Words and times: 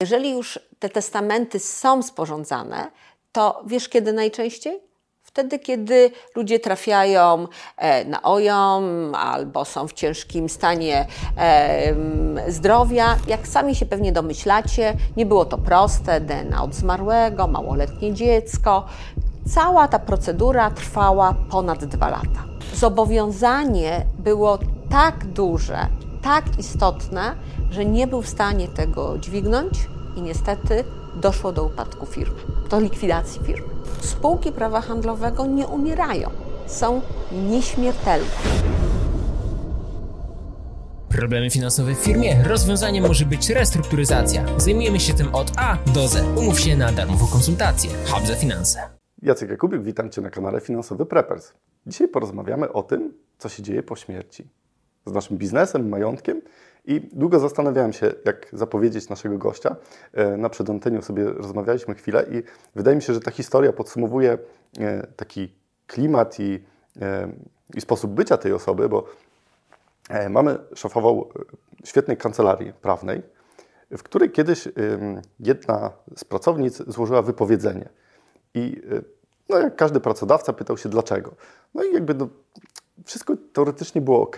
Jeżeli 0.00 0.30
już 0.30 0.58
te 0.78 0.88
testamenty 0.88 1.58
są 1.58 2.02
sporządzane, 2.02 2.90
to 3.32 3.62
wiesz 3.66 3.88
kiedy 3.88 4.12
najczęściej? 4.12 4.80
Wtedy, 5.22 5.58
kiedy 5.58 6.10
ludzie 6.34 6.60
trafiają 6.60 7.46
e, 7.76 8.04
na 8.04 8.22
ojom 8.22 9.14
albo 9.14 9.64
są 9.64 9.88
w 9.88 9.92
ciężkim 9.92 10.48
stanie 10.48 11.06
e, 11.38 11.94
zdrowia. 12.48 13.16
Jak 13.28 13.48
sami 13.48 13.74
się 13.74 13.86
pewnie 13.86 14.12
domyślacie, 14.12 14.96
nie 15.16 15.26
było 15.26 15.44
to 15.44 15.58
proste. 15.58 16.20
DNA 16.20 16.62
od 16.62 16.74
zmarłego, 16.74 17.46
małoletnie 17.46 18.14
dziecko. 18.14 18.86
Cała 19.54 19.88
ta 19.88 19.98
procedura 19.98 20.70
trwała 20.70 21.34
ponad 21.50 21.84
dwa 21.84 22.08
lata. 22.08 22.44
Zobowiązanie 22.74 24.06
było 24.18 24.58
tak 24.90 25.24
duże, 25.26 25.88
tak 26.26 26.58
istotne, 26.58 27.34
że 27.70 27.84
nie 27.84 28.06
był 28.06 28.22
w 28.22 28.28
stanie 28.28 28.68
tego 28.68 29.18
dźwignąć 29.18 29.72
i 30.16 30.22
niestety 30.22 30.84
doszło 31.20 31.52
do 31.52 31.64
upadku 31.64 32.06
firmy, 32.06 32.36
do 32.70 32.80
likwidacji 32.80 33.44
firmy. 33.44 33.68
Spółki 34.00 34.52
prawa 34.52 34.80
handlowego 34.80 35.46
nie 35.46 35.66
umierają, 35.66 36.30
są 36.66 37.00
nieśmiertelne. 37.32 38.26
Problemy 41.08 41.50
finansowe 41.50 41.94
w 41.94 41.98
firmie? 41.98 42.42
Rozwiązaniem 42.44 43.06
może 43.06 43.24
być 43.24 43.50
restrukturyzacja. 43.50 44.44
Zajmujemy 44.56 45.00
się 45.00 45.14
tym 45.14 45.34
od 45.34 45.52
A 45.56 45.78
do 45.94 46.08
Z. 46.08 46.38
Umów 46.38 46.60
się 46.60 46.76
na 46.76 46.92
darmową 46.92 47.26
konsultację. 47.26 47.90
Hub 48.06 48.26
za 48.26 48.34
finanse. 48.34 48.80
Jacek 49.22 49.50
Jakubik, 49.50 49.82
witam 49.82 50.10
Cię 50.10 50.20
na 50.20 50.30
kanale 50.30 50.60
Finansowy 50.60 51.06
Preppers. 51.06 51.52
Dzisiaj 51.86 52.08
porozmawiamy 52.08 52.72
o 52.72 52.82
tym, 52.82 53.14
co 53.38 53.48
się 53.48 53.62
dzieje 53.62 53.82
po 53.82 53.96
śmierci. 53.96 54.48
Z 55.06 55.12
naszym 55.12 55.36
biznesem, 55.36 55.88
majątkiem 55.88 56.42
i 56.86 57.00
długo 57.12 57.38
zastanawiałem 57.40 57.92
się, 57.92 58.12
jak 58.24 58.46
zapowiedzieć 58.52 59.08
naszego 59.08 59.38
gościa. 59.38 59.76
E, 60.12 60.36
na 60.36 60.48
przedanteniu 60.48 61.02
sobie 61.02 61.24
rozmawialiśmy 61.24 61.94
chwilę 61.94 62.26
i 62.30 62.42
wydaje 62.74 62.96
mi 62.96 63.02
się, 63.02 63.14
że 63.14 63.20
ta 63.20 63.30
historia 63.30 63.72
podsumowuje 63.72 64.38
e, 64.78 65.06
taki 65.16 65.52
klimat 65.86 66.40
i, 66.40 66.64
e, 67.00 67.28
i 67.74 67.80
sposób 67.80 68.10
bycia 68.10 68.36
tej 68.36 68.52
osoby, 68.52 68.88
bo 68.88 69.06
mamy 70.30 70.58
szefował 70.74 71.28
świetnej 71.84 72.16
kancelarii 72.16 72.72
prawnej, 72.72 73.22
w 73.90 74.02
której 74.02 74.30
kiedyś 74.30 74.68
jedna 75.40 75.90
z 76.16 76.24
pracownic 76.24 76.82
złożyła 76.86 77.22
wypowiedzenie. 77.22 77.88
I 78.54 78.82
no, 79.48 79.58
jak 79.58 79.76
każdy 79.76 80.00
pracodawca 80.00 80.52
pytał 80.52 80.76
się 80.76 80.88
dlaczego. 80.88 81.34
No 81.74 81.82
i 81.82 81.94
jakby 81.94 82.14
no, 82.14 82.28
wszystko 83.04 83.34
teoretycznie 83.52 84.00
było 84.00 84.22
ok, 84.22 84.36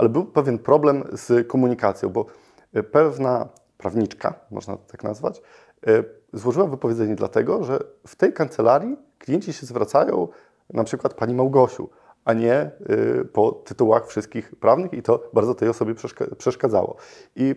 ale 0.00 0.08
był 0.08 0.24
pewien 0.24 0.58
problem 0.58 1.04
z 1.12 1.48
komunikacją, 1.48 2.08
bo 2.08 2.26
e, 2.72 2.82
pewna 2.82 3.48
prawniczka, 3.78 4.34
można 4.50 4.76
tak 4.76 5.04
nazwać, 5.04 5.42
e, 5.86 6.04
złożyła 6.32 6.66
wypowiedzenie 6.66 7.14
dlatego, 7.14 7.64
że 7.64 7.78
w 8.06 8.16
tej 8.16 8.32
kancelarii 8.32 8.96
klienci 9.18 9.52
się 9.52 9.66
zwracają 9.66 10.28
na 10.70 10.84
przykład 10.84 11.14
pani 11.14 11.34
Małgosiu, 11.34 11.88
a 12.24 12.32
nie 12.32 12.70
y, 12.90 13.24
po 13.24 13.52
tytułach 13.52 14.06
wszystkich 14.06 14.56
prawnych 14.56 14.92
i 14.92 15.02
to 15.02 15.30
bardzo 15.32 15.54
tej 15.54 15.68
osobie 15.68 15.94
przeszkadzało. 16.38 16.96
I 17.36 17.54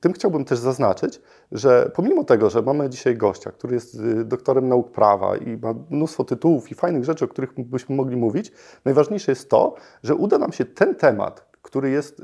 tym 0.00 0.12
chciałbym 0.12 0.44
też 0.44 0.58
zaznaczyć, 0.58 1.20
że 1.52 1.90
pomimo 1.94 2.24
tego, 2.24 2.50
że 2.50 2.62
mamy 2.62 2.90
dzisiaj 2.90 3.16
gościa, 3.16 3.50
który 3.50 3.74
jest 3.74 4.02
doktorem 4.24 4.68
nauk 4.68 4.90
prawa 4.90 5.36
i 5.36 5.56
ma 5.56 5.74
mnóstwo 5.90 6.24
tytułów 6.24 6.70
i 6.70 6.74
fajnych 6.74 7.04
rzeczy, 7.04 7.24
o 7.24 7.28
których 7.28 7.52
byśmy 7.58 7.96
mogli 7.96 8.16
mówić, 8.16 8.52
najważniejsze 8.84 9.32
jest 9.32 9.50
to, 9.50 9.74
że 10.02 10.14
uda 10.14 10.38
nam 10.38 10.52
się 10.52 10.64
ten 10.64 10.94
temat, 10.94 11.46
który 11.76 11.90
jest 11.90 12.22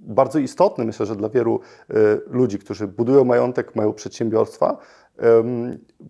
bardzo 0.00 0.38
istotny, 0.38 0.84
myślę, 0.84 1.06
że 1.06 1.16
dla 1.16 1.28
wielu 1.28 1.60
ludzi, 2.26 2.58
którzy 2.58 2.86
budują 2.86 3.24
majątek, 3.24 3.76
mają 3.76 3.92
przedsiębiorstwa, 3.92 4.78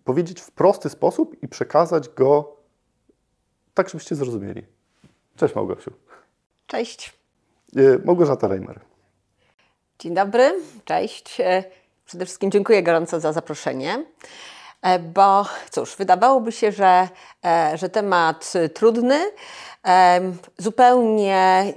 powiedzieć 0.04 0.40
w 0.40 0.50
prosty 0.50 0.90
sposób 0.90 1.42
i 1.42 1.48
przekazać 1.48 2.08
go 2.08 2.56
tak, 3.74 3.88
żebyście 3.88 4.14
zrozumieli. 4.14 4.66
Cześć 5.36 5.54
Małgosiu. 5.54 5.90
Cześć. 6.66 7.12
E, 7.76 7.80
Małgorzata 8.04 8.48
Reimer. 8.48 8.80
Dzień 9.98 10.14
dobry, 10.14 10.52
cześć. 10.84 11.40
E, 11.40 11.64
przede 12.06 12.24
wszystkim 12.24 12.50
dziękuję 12.50 12.82
gorąco 12.82 13.20
za 13.20 13.32
zaproszenie, 13.32 14.04
e, 14.82 14.98
bo 14.98 15.46
cóż, 15.70 15.96
wydawałoby 15.96 16.52
się, 16.52 16.72
że, 16.72 17.08
że 17.74 17.88
temat 17.88 18.52
trudny, 18.74 19.20
Zupełnie 20.58 21.72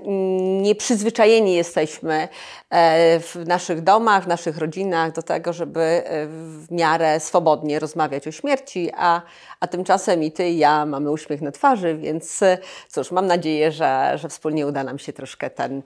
nieprzyzwyczajeni 0.61 1.53
jesteśmy 1.53 2.27
e, 2.69 3.19
w 3.19 3.35
naszych 3.35 3.81
domach, 3.81 4.23
w 4.23 4.27
naszych 4.27 4.57
rodzinach 4.57 5.11
do 5.11 5.21
tego, 5.21 5.53
żeby 5.53 5.81
e, 5.81 6.27
w 6.27 6.71
miarę 6.71 7.19
swobodnie 7.19 7.79
rozmawiać 7.79 8.27
o 8.27 8.31
śmierci, 8.31 8.91
a, 8.97 9.21
a 9.59 9.67
tymczasem 9.67 10.23
i 10.23 10.31
ty 10.31 10.49
i 10.49 10.57
ja 10.57 10.85
mamy 10.85 11.11
uśmiech 11.11 11.41
na 11.41 11.51
twarzy, 11.51 11.95
więc 11.95 12.43
e, 12.43 12.57
cóż, 12.89 13.11
mam 13.11 13.27
nadzieję, 13.27 13.71
że, 13.71 14.11
że 14.15 14.29
wspólnie 14.29 14.67
uda 14.67 14.83
nam 14.83 14.99
się 14.99 15.13
troszkę 15.13 15.49
ten, 15.49 15.81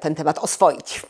ten 0.00 0.14
temat 0.14 0.38
oswoić. 0.38 1.02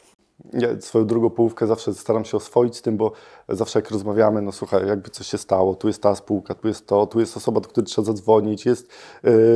Ja 0.53 0.81
swoją 0.81 1.07
drugą 1.07 1.31
połówkę 1.31 1.67
zawsze 1.67 1.95
staram 1.95 2.25
się 2.25 2.37
oswoić 2.37 2.77
z 2.77 2.83
tym, 2.83 2.97
bo 2.97 3.13
zawsze 3.49 3.79
jak 3.79 3.91
rozmawiamy, 3.91 4.43
no 4.43 4.53
słuchaj, 4.53 4.87
jakby 4.87 5.11
coś 5.11 5.27
się 5.27 5.39
stało, 5.39 5.75
tu 5.75 5.87
jest 5.87 6.03
ta 6.03 6.15
spółka, 6.15 6.55
tu 6.55 6.69
jest 6.69 6.87
to, 6.87 7.07
tu 7.07 7.21
jest 7.21 7.37
osoba, 7.37 7.61
do 7.61 7.69
której 7.69 7.87
trzeba 7.87 8.07
zadzwonić, 8.07 8.67
jest 8.67 8.89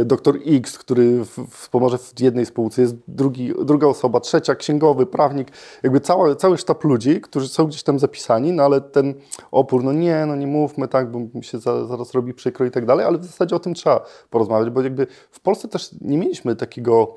y, 0.00 0.04
doktor 0.04 0.38
X, 0.46 0.78
który 0.78 1.24
wspomoże 1.50 1.98
w 1.98 2.20
jednej 2.20 2.46
spółce, 2.46 2.82
jest 2.82 2.96
drugi, 3.08 3.52
druga 3.64 3.86
osoba, 3.86 4.20
trzecia, 4.20 4.54
księgowy, 4.54 5.06
prawnik, 5.06 5.48
jakby 5.82 6.00
cała, 6.00 6.34
cały 6.34 6.58
sztab 6.58 6.84
ludzi, 6.84 7.20
którzy 7.20 7.48
są 7.48 7.66
gdzieś 7.66 7.82
tam 7.82 7.98
zapisani, 7.98 8.52
no 8.52 8.62
ale 8.62 8.80
ten 8.80 9.14
opór, 9.50 9.84
no 9.84 9.92
nie, 9.92 10.26
no 10.26 10.36
nie 10.36 10.46
mówmy 10.46 10.88
tak, 10.88 11.10
bo 11.10 11.18
mi 11.34 11.44
się 11.44 11.58
za, 11.58 11.86
zaraz 11.86 12.14
robi 12.14 12.34
przykro 12.34 12.66
i 12.66 12.70
tak 12.70 12.86
dalej, 12.86 13.06
ale 13.06 13.18
w 13.18 13.24
zasadzie 13.24 13.56
o 13.56 13.60
tym 13.60 13.74
trzeba 13.74 14.04
porozmawiać, 14.30 14.70
bo 14.70 14.82
jakby 14.82 15.06
w 15.30 15.40
Polsce 15.40 15.68
też 15.68 15.90
nie 16.00 16.18
mieliśmy 16.18 16.56
takiego 16.56 17.14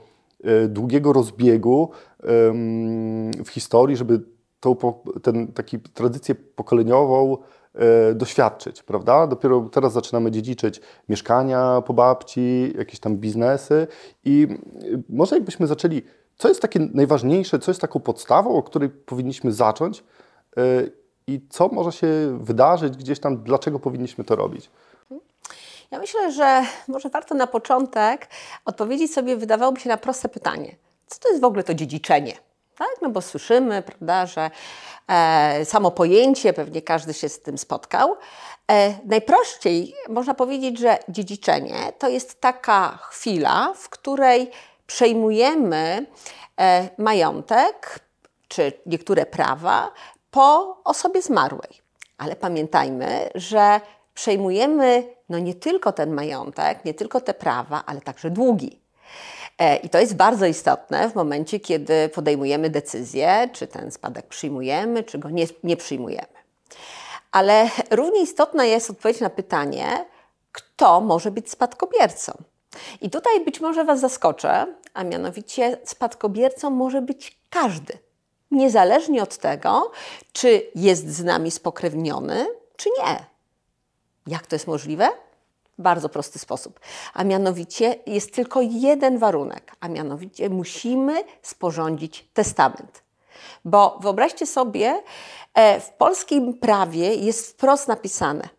długiego 0.67 1.13
rozbiegu 1.13 1.89
w 3.45 3.49
historii, 3.49 3.97
żeby 3.97 4.21
tą 4.59 4.75
ten, 5.23 5.47
taki 5.47 5.79
tradycję 5.79 6.35
pokoleniową 6.35 7.37
e, 7.73 8.13
doświadczyć, 8.13 8.83
prawda? 8.83 9.27
Dopiero 9.27 9.69
teraz 9.71 9.93
zaczynamy 9.93 10.31
dziedziczyć 10.31 10.81
mieszkania 11.09 11.81
po 11.85 11.93
babci, 11.93 12.73
jakieś 12.77 12.99
tam 12.99 13.17
biznesy 13.17 13.87
i 14.23 14.47
e, 14.49 15.01
może 15.09 15.35
jakbyśmy 15.35 15.67
zaczęli, 15.67 16.01
co 16.37 16.47
jest 16.47 16.61
takie 16.61 16.79
najważniejsze, 16.93 17.59
co 17.59 17.71
jest 17.71 17.81
taką 17.81 17.99
podstawą, 17.99 18.49
o 18.55 18.63
której 18.63 18.89
powinniśmy 18.89 19.51
zacząć 19.51 20.03
i 21.27 21.41
co 21.49 21.67
może 21.67 21.91
się 21.91 22.39
wydarzyć 22.41 22.97
gdzieś 22.97 23.19
tam, 23.19 23.43
dlaczego 23.43 23.79
powinniśmy 23.79 24.23
to 24.23 24.35
robić? 24.35 24.71
Ja 25.95 26.01
myślę, 26.01 26.31
że 26.31 26.65
może 26.87 27.09
warto 27.09 27.35
na 27.35 27.47
początek 27.47 28.27
odpowiedzieć 28.65 29.13
sobie, 29.13 29.37
wydawałoby 29.37 29.79
się 29.79 29.89
na 29.89 29.97
proste 29.97 30.29
pytanie. 30.29 30.75
Co 31.07 31.19
to 31.19 31.29
jest 31.29 31.41
w 31.41 31.45
ogóle 31.45 31.63
to 31.63 31.73
dziedziczenie? 31.73 32.33
Tak? 32.77 32.87
No 33.01 33.09
bo 33.09 33.21
słyszymy, 33.21 33.81
prawda, 33.81 34.25
że 34.25 34.51
e, 35.07 35.65
samo 35.65 35.91
pojęcie, 35.91 36.53
pewnie 36.53 36.81
każdy 36.81 37.13
się 37.13 37.29
z 37.29 37.41
tym 37.41 37.57
spotkał. 37.57 38.15
E, 38.71 38.93
najprościej 39.05 39.95
można 40.09 40.33
powiedzieć, 40.33 40.79
że 40.79 40.97
dziedziczenie 41.09 41.93
to 41.99 42.09
jest 42.09 42.41
taka 42.41 42.99
chwila, 43.01 43.73
w 43.75 43.89
której 43.89 44.51
przejmujemy 44.87 46.05
e, 46.59 46.89
majątek 46.97 47.99
czy 48.47 48.73
niektóre 48.85 49.25
prawa 49.25 49.91
po 50.31 50.77
osobie 50.83 51.21
zmarłej. 51.21 51.81
Ale 52.17 52.35
pamiętajmy, 52.35 53.29
że 53.35 53.81
przejmujemy 54.15 55.15
no 55.29 55.39
nie 55.39 55.53
tylko 55.53 55.91
ten 55.91 56.13
majątek, 56.13 56.85
nie 56.85 56.93
tylko 56.93 57.21
te 57.21 57.33
prawa, 57.33 57.83
ale 57.85 58.01
także 58.01 58.29
długi. 58.29 58.79
E, 59.57 59.75
I 59.75 59.89
to 59.89 59.99
jest 59.99 60.15
bardzo 60.15 60.45
istotne 60.45 61.09
w 61.09 61.15
momencie, 61.15 61.59
kiedy 61.59 62.09
podejmujemy 62.09 62.69
decyzję, 62.69 63.49
czy 63.53 63.67
ten 63.67 63.91
spadek 63.91 64.25
przyjmujemy, 64.27 65.03
czy 65.03 65.19
go 65.19 65.29
nie, 65.29 65.45
nie 65.63 65.77
przyjmujemy. 65.77 66.35
Ale 67.31 67.69
równie 67.91 68.21
istotna 68.21 68.65
jest 68.65 68.89
odpowiedź 68.89 69.19
na 69.19 69.29
pytanie, 69.29 70.05
kto 70.51 71.01
może 71.01 71.31
być 71.31 71.51
spadkobiercą. 71.51 72.33
I 73.01 73.09
tutaj 73.09 73.45
być 73.45 73.59
może 73.59 73.83
Was 73.83 73.99
zaskoczę, 73.99 74.65
a 74.93 75.03
mianowicie 75.03 75.77
spadkobiercą 75.83 76.69
może 76.69 77.01
być 77.01 77.37
każdy. 77.49 77.93
Niezależnie 78.51 79.23
od 79.23 79.37
tego, 79.37 79.91
czy 80.33 80.61
jest 80.75 81.09
z 81.09 81.23
nami 81.23 81.51
spokrewniony, 81.51 82.47
czy 82.75 82.89
nie. 82.89 83.34
Jak 84.27 84.47
to 84.47 84.55
jest 84.55 84.67
możliwe? 84.67 85.09
Bardzo 85.77 86.09
prosty 86.09 86.39
sposób. 86.39 86.79
A 87.13 87.23
mianowicie 87.23 87.95
jest 88.05 88.33
tylko 88.33 88.61
jeden 88.61 89.17
warunek, 89.17 89.75
a 89.79 89.87
mianowicie 89.87 90.49
musimy 90.49 91.23
sporządzić 91.41 92.29
testament. 92.33 93.03
Bo 93.65 93.99
wyobraźcie 94.01 94.45
sobie, 94.45 95.03
e, 95.53 95.79
w 95.79 95.89
polskim 95.89 96.53
prawie 96.53 97.15
jest 97.15 97.51
wprost 97.51 97.87
napisane: 97.87 98.49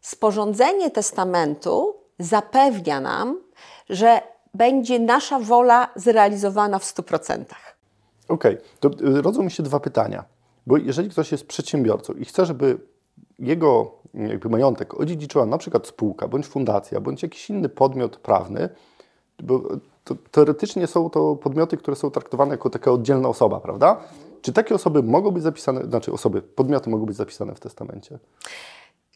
sporządzenie 0.00 0.90
testamentu 0.90 1.94
zapewnia 2.18 3.00
nam, 3.00 3.40
że 3.88 4.20
będzie 4.54 4.98
nasza 4.98 5.38
wola 5.38 5.88
zrealizowana 5.96 6.78
w 6.78 6.84
100%. 6.84 7.44
Okej, 8.28 8.54
okay. 8.54 8.58
to 8.80 8.90
y, 9.18 9.22
rodzą 9.22 9.42
mi 9.42 9.50
się 9.50 9.62
dwa 9.62 9.80
pytania. 9.80 10.24
Bo 10.66 10.76
jeżeli 10.76 11.10
ktoś 11.10 11.32
jest 11.32 11.46
przedsiębiorcą 11.46 12.12
i 12.12 12.24
chce, 12.24 12.46
żeby 12.46 12.78
jego 13.38 13.98
jakby 14.14 14.48
majątek 14.48 15.00
odziedziczyła 15.00 15.46
na 15.46 15.58
przykład 15.58 15.86
spółka, 15.86 16.28
bądź 16.28 16.46
fundacja, 16.46 17.00
bądź 17.00 17.22
jakiś 17.22 17.50
inny 17.50 17.68
podmiot 17.68 18.16
prawny, 18.16 18.68
bo 19.42 19.62
to, 20.04 20.14
teoretycznie 20.30 20.86
są 20.86 21.10
to 21.10 21.36
podmioty, 21.36 21.76
które 21.76 21.96
są 21.96 22.10
traktowane 22.10 22.50
jako 22.50 22.70
taka 22.70 22.90
oddzielna 22.90 23.28
osoba, 23.28 23.60
prawda? 23.60 24.00
Czy 24.42 24.52
takie 24.52 24.74
osoby 24.74 25.02
mogą 25.02 25.30
być 25.30 25.42
zapisane, 25.42 25.84
znaczy 25.84 26.12
osoby, 26.12 26.42
podmioty 26.42 26.90
mogą 26.90 27.06
być 27.06 27.16
zapisane 27.16 27.54
w 27.54 27.60
testamencie? 27.60 28.18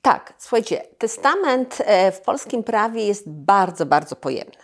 Tak, 0.03 0.35
słuchajcie, 0.39 0.83
testament 0.99 1.79
e, 1.81 2.13
w 2.13 2.21
polskim 2.21 2.63
prawie 2.65 3.07
jest 3.07 3.31
bardzo, 3.31 3.87
bardzo 3.87 4.17
pojemny. 4.17 4.57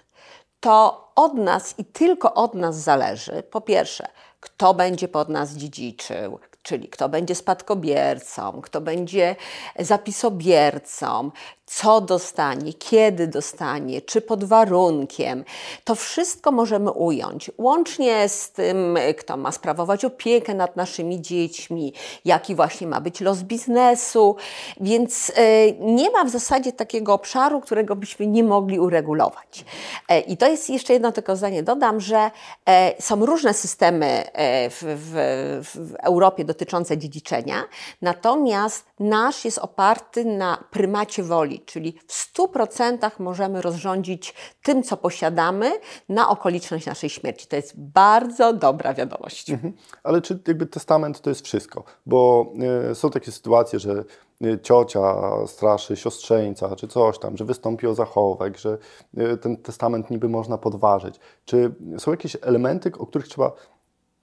To 0.61 1.05
od 1.17 1.35
nas 1.35 1.75
i 1.79 1.85
tylko 1.85 2.35
od 2.35 2.55
nas 2.55 2.77
zależy, 2.77 3.43
po 3.43 3.61
pierwsze, 3.61 4.07
kto 4.41 4.75
będzie 4.75 5.09
pod 5.09 5.29
nas 5.29 5.53
dziedziczył, 5.53 6.39
czyli 6.65 6.89
kto 6.89 7.09
będzie 7.09 7.35
spadkobiercą, 7.35 8.61
kto 8.63 8.81
będzie 8.81 9.37
zapisobiercą, 9.79 11.31
co 11.67 12.01
dostanie, 12.01 12.73
kiedy 12.73 13.27
dostanie, 13.27 14.03
czy 14.03 14.21
pod 14.21 14.45
warunkiem. 14.45 15.45
To 15.85 15.95
wszystko 15.95 16.53
możemy 16.53 16.91
ująć, 16.91 17.51
łącznie 17.59 18.29
z 18.29 18.51
tym, 18.51 18.99
kto 19.19 19.37
ma 19.37 19.53
sprawować 19.53 20.05
opiekę 20.05 20.55
nad 20.55 20.77
naszymi 20.77 21.21
dziećmi, 21.21 21.93
jaki 22.25 22.55
właśnie 22.55 22.87
ma 22.87 23.01
być 23.01 23.21
los 23.21 23.43
biznesu, 23.43 24.37
więc 24.81 25.33
e, 25.37 25.73
nie 25.73 26.11
ma 26.11 26.25
w 26.25 26.31
zasadzie 26.31 26.73
takiego 26.73 27.15
obszaru, 27.15 27.61
którego 27.61 27.97
byśmy 27.97 28.27
nie 28.27 28.45
mogli 28.45 28.81
uregulować. 28.81 29.65
E, 30.09 30.21
I 30.21 30.37
to 30.37 30.49
jest 30.49 30.71
jeszcze 30.71 30.93
jedno 30.93 31.13
tylko 31.13 31.37
zdanie. 31.37 31.63
Dodam, 31.63 32.01
że 32.01 32.31
e, 32.69 33.03
są 33.03 33.27
różne 33.27 33.55
systemy 33.55 34.25
w, 34.71 34.81
w, 34.81 35.79
w 35.79 35.95
Europie 35.95 36.45
dotyczące 36.45 36.99
dziedziczenia, 36.99 37.65
natomiast 38.03 38.87
nasz 39.01 39.45
jest 39.45 39.59
oparty 39.59 40.25
na 40.25 40.65
prymacie 40.71 41.23
woli, 41.23 41.54
czyli 41.61 41.99
w 42.07 42.35
100% 42.37 43.11
możemy 43.19 43.63
rozrządzić 43.63 44.35
tym, 44.63 44.83
co 44.83 44.97
posiadamy, 44.97 45.73
na 46.09 46.29
okoliczność 46.29 46.87
naszej 46.87 47.11
śmierci. 47.11 47.47
To 47.47 47.57
jest 47.57 47.81
bardzo 47.81 48.53
dobra 48.53 48.95
wiadomość. 48.95 49.51
Mhm. 49.51 49.73
Ale 50.03 50.23
czy 50.23 50.39
jakby 50.49 50.67
testament 50.67 51.21
to 51.21 51.31
jest 51.31 51.45
wszystko? 51.45 51.85
Bo 52.07 52.53
y, 52.91 52.95
są 52.95 53.11
takie 53.11 53.33
sytuacje, 53.33 53.79
że 53.79 54.05
y, 54.45 54.59
ciocia 54.63 55.17
straszy 55.47 55.97
siostrzeńca, 55.97 56.77
czy 56.77 56.89
coś 56.89 57.19
tam, 57.19 57.37
że 57.37 57.45
wystąpi 57.45 57.87
o 57.87 57.95
zachowek, 57.95 58.59
że 58.59 58.79
y, 59.19 59.37
ten 59.37 59.57
testament 59.57 60.11
niby 60.11 60.29
można 60.29 60.59
podważyć. 60.59 61.15
Czy 61.45 61.75
są 61.99 62.11
jakieś 62.11 62.37
elementy, 62.43 62.93
o 62.99 63.07
których 63.07 63.29
trzeba 63.29 63.53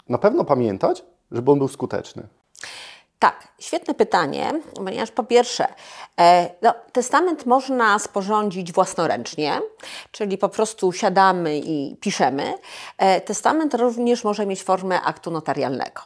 na 0.09 0.17
pewno 0.17 0.43
pamiętać, 0.43 1.03
żeby 1.31 1.51
on 1.51 1.57
był 1.57 1.67
skuteczny? 1.67 2.27
Tak, 3.21 3.47
świetne 3.59 3.93
pytanie, 3.93 4.51
ponieważ 4.75 5.11
po 5.11 5.23
pierwsze, 5.23 5.67
e, 6.19 6.49
no, 6.61 6.73
testament 6.91 7.45
można 7.45 7.99
sporządzić 7.99 8.71
własnoręcznie, 8.71 9.61
czyli 10.11 10.37
po 10.37 10.49
prostu 10.49 10.91
siadamy 10.91 11.59
i 11.59 11.95
piszemy. 11.95 12.53
E, 12.97 13.21
testament 13.21 13.73
również 13.73 14.23
może 14.23 14.45
mieć 14.45 14.63
formę 14.63 15.01
aktu 15.01 15.31
notarialnego. 15.31 16.01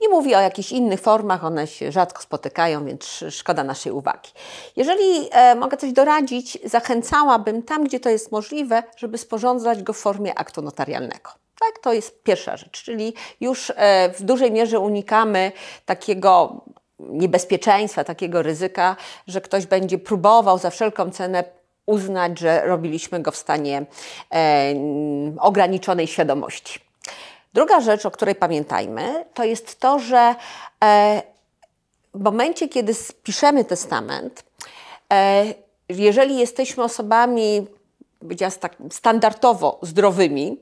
Nie 0.00 0.08
mówię 0.08 0.38
o 0.38 0.40
jakichś 0.40 0.72
innych 0.72 1.00
formach, 1.00 1.44
one 1.44 1.66
się 1.66 1.92
rzadko 1.92 2.22
spotykają, 2.22 2.84
więc 2.84 3.24
szkoda 3.30 3.64
naszej 3.64 3.92
uwagi. 3.92 4.30
Jeżeli 4.76 5.28
e, 5.30 5.54
mogę 5.54 5.76
coś 5.76 5.92
doradzić, 5.92 6.58
zachęcałabym 6.64 7.62
tam, 7.62 7.84
gdzie 7.84 8.00
to 8.00 8.08
jest 8.08 8.32
możliwe, 8.32 8.82
żeby 8.96 9.18
sporządzać 9.18 9.82
go 9.82 9.92
w 9.92 9.98
formie 9.98 10.38
aktu 10.38 10.62
notarialnego. 10.62 11.39
Tak, 11.60 11.78
to 11.82 11.92
jest 11.92 12.22
pierwsza 12.22 12.56
rzecz, 12.56 12.82
czyli 12.82 13.14
już 13.40 13.72
e, 13.76 14.12
w 14.12 14.22
dużej 14.22 14.52
mierze 14.52 14.78
unikamy 14.78 15.52
takiego 15.86 16.64
niebezpieczeństwa, 16.98 18.04
takiego 18.04 18.42
ryzyka, 18.42 18.96
że 19.26 19.40
ktoś 19.40 19.66
będzie 19.66 19.98
próbował 19.98 20.58
za 20.58 20.70
wszelką 20.70 21.10
cenę 21.10 21.44
uznać, 21.86 22.38
że 22.38 22.66
robiliśmy 22.66 23.20
go 23.20 23.30
w 23.30 23.36
stanie 23.36 23.86
e, 24.34 24.74
ograniczonej 25.40 26.06
świadomości. 26.06 26.80
Druga 27.54 27.80
rzecz, 27.80 28.06
o 28.06 28.10
której 28.10 28.34
pamiętajmy, 28.34 29.24
to 29.34 29.44
jest 29.44 29.80
to, 29.80 29.98
że 29.98 30.34
e, 30.84 31.22
w 32.14 32.20
momencie, 32.20 32.68
kiedy 32.68 32.94
spiszemy 32.94 33.64
testament, 33.64 34.44
e, 35.12 35.44
jeżeli 35.88 36.38
jesteśmy 36.38 36.84
osobami 36.84 37.66
tak 38.60 38.76
standardowo 38.90 39.78
zdrowymi, 39.82 40.56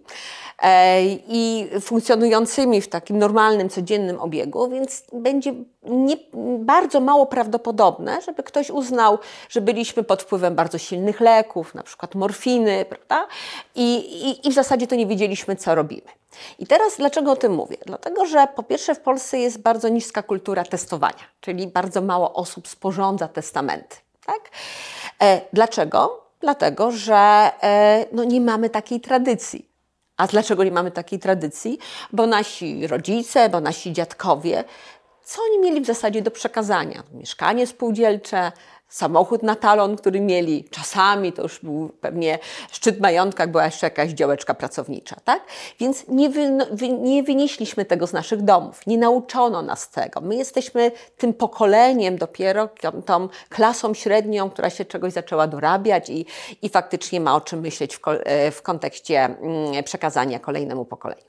E, 0.63 1.03
i 1.29 1.69
funkcjonującymi 1.81 2.81
w 2.81 2.89
takim 2.89 3.19
normalnym, 3.19 3.69
codziennym 3.69 4.21
obiegu, 4.21 4.69
więc 4.69 5.05
będzie 5.13 5.55
nie, 5.83 6.17
bardzo 6.59 7.01
mało 7.01 7.27
prawdopodobne, 7.27 8.23
żeby 8.23 8.43
ktoś 8.43 8.71
uznał, 8.71 9.19
że 9.49 9.61
byliśmy 9.61 10.03
pod 10.03 10.23
wpływem 10.23 10.55
bardzo 10.55 10.79
silnych 10.79 11.21
leków, 11.21 11.75
na 11.75 11.83
przykład 11.83 12.15
morfiny, 12.15 12.85
prawda? 12.85 13.27
I, 13.75 13.97
i, 14.29 14.49
i 14.49 14.51
w 14.51 14.55
zasadzie 14.55 14.87
to 14.87 14.95
nie 14.95 15.07
wiedzieliśmy, 15.07 15.57
co 15.57 15.75
robimy. 15.75 16.09
I 16.59 16.67
teraz 16.67 16.97
dlaczego 16.97 17.33
o 17.33 17.37
tym 17.37 17.55
mówię? 17.55 17.77
Dlatego, 17.87 18.27
że 18.27 18.49
po 18.57 18.63
pierwsze 18.63 18.95
w 18.95 19.01
Polsce 19.01 19.39
jest 19.39 19.59
bardzo 19.59 19.89
niska 19.89 20.23
kultura 20.23 20.65
testowania, 20.65 21.25
czyli 21.41 21.67
bardzo 21.67 22.01
mało 22.01 22.35
osób 22.35 22.69
sporządza 22.69 23.29
testamenty. 23.29 23.97
Tak? 24.27 24.51
E, 25.23 25.41
dlaczego? 25.53 26.28
Dlatego, 26.41 26.91
że 26.91 27.51
e, 27.63 28.07
no, 28.13 28.25
nie 28.25 28.41
mamy 28.41 28.71
takiej 28.71 29.01
tradycji. 29.01 29.69
A 30.17 30.27
dlaczego 30.27 30.65
nie 30.65 30.71
mamy 30.71 30.91
takiej 30.91 31.19
tradycji? 31.19 31.79
Bo 32.13 32.27
nasi 32.27 32.87
rodzice, 32.87 33.49
bo 33.49 33.61
nasi 33.61 33.93
dziadkowie, 33.93 34.65
co 35.25 35.43
oni 35.43 35.59
mieli 35.59 35.81
w 35.81 35.87
zasadzie 35.87 36.23
do 36.23 36.31
przekazania? 36.31 37.03
Mieszkanie 37.13 37.67
spółdzielcze, 37.67 38.53
samochód 38.89 39.43
na 39.43 39.55
talon, 39.55 39.97
który 39.97 40.21
mieli. 40.21 40.65
Czasami 40.71 41.33
to 41.33 41.43
już 41.43 41.59
był 41.59 41.89
pewnie 42.01 42.39
szczyt 42.71 43.01
majątka, 43.01 43.47
była 43.47 43.65
jeszcze 43.65 43.87
jakaś 43.87 44.11
działeczka 44.11 44.55
pracownicza, 44.55 45.17
tak? 45.25 45.43
Więc 45.81 46.09
nie, 46.09 46.31
wy, 46.31 46.89
nie 46.89 47.23
wynieśliśmy 47.23 47.85
tego 47.85 48.07
z 48.07 48.13
naszych 48.13 48.43
domów, 48.43 48.87
nie 48.87 48.99
nauczono 48.99 49.63
nas 49.63 49.91
tego. 49.91 50.21
My 50.21 50.37
jesteśmy 50.37 50.93
tym 51.17 51.35
pokoleniem 51.35 52.19
dopiero, 52.19 52.69
tą 53.07 53.29
klasą 53.49 53.95
średnią, 53.95 54.51
która 54.51 54.71
się 54.71 54.85
czegoś 54.85 55.13
zaczęła 55.13 55.47
dorabiać 55.47 56.11
i, 56.11 56.27
i 56.63 56.69
faktycznie 56.69 57.21
ma 57.21 57.37
o 57.37 57.41
czym 57.41 57.61
myśleć 57.61 57.97
w, 57.97 58.01
e, 58.09 58.51
w 58.51 58.63
kontekście 58.63 59.25
mm, 59.25 59.85
przekazania 59.85 60.39
kolejnemu 60.39 60.85
pokoleniu. 60.85 61.25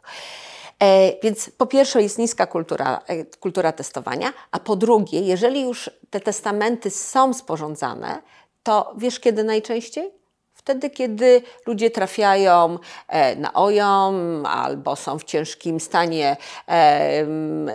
E, 0.83 1.13
więc 1.23 1.49
po 1.49 1.65
pierwsze 1.65 2.01
jest 2.01 2.17
niska 2.17 2.47
kultura, 2.47 3.01
e, 3.07 3.25
kultura 3.25 3.71
testowania, 3.71 4.33
a 4.51 4.59
po 4.59 4.75
drugie, 4.75 5.21
jeżeli 5.21 5.61
już 5.61 5.89
te 6.09 6.19
testamenty 6.19 6.89
są 6.89 7.33
sporządzane, 7.33 8.21
to 8.63 8.93
wiesz 8.97 9.19
kiedy 9.19 9.43
najczęściej? 9.43 10.11
Wtedy, 10.53 10.89
kiedy 10.89 11.41
ludzie 11.67 11.91
trafiają 11.91 12.77
e, 13.07 13.35
na 13.35 13.53
OJOM 13.53 14.45
albo 14.45 14.95
są 14.95 15.19
w 15.19 15.23
ciężkim 15.23 15.79
stanie 15.79 16.37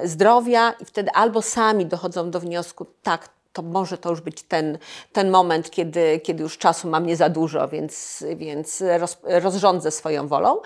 zdrowia 0.05 0.75
i 0.81 0.85
wtedy 0.85 1.11
albo 1.15 1.43
sami 1.43 1.87
dochodzą 1.87 2.31
do 2.31 2.41
wniosku, 2.41 2.87
tak, 3.03 3.29
to 3.55 3.63
może 3.63 3.99
to 3.99 4.11
już 4.11 4.21
być 4.21 4.43
ten, 4.43 4.79
ten 5.13 5.31
moment, 5.31 5.71
kiedy, 5.71 6.21
kiedy 6.21 6.43
już 6.43 6.59
czasu 6.59 6.89
mam 6.89 7.07
nie 7.07 7.17
za 7.17 7.29
dużo, 7.29 7.69
więc, 7.69 8.25
więc 8.37 8.83
roz, 8.99 9.17
rozrządzę 9.23 9.91
swoją 9.91 10.29
wolą. 10.29 10.57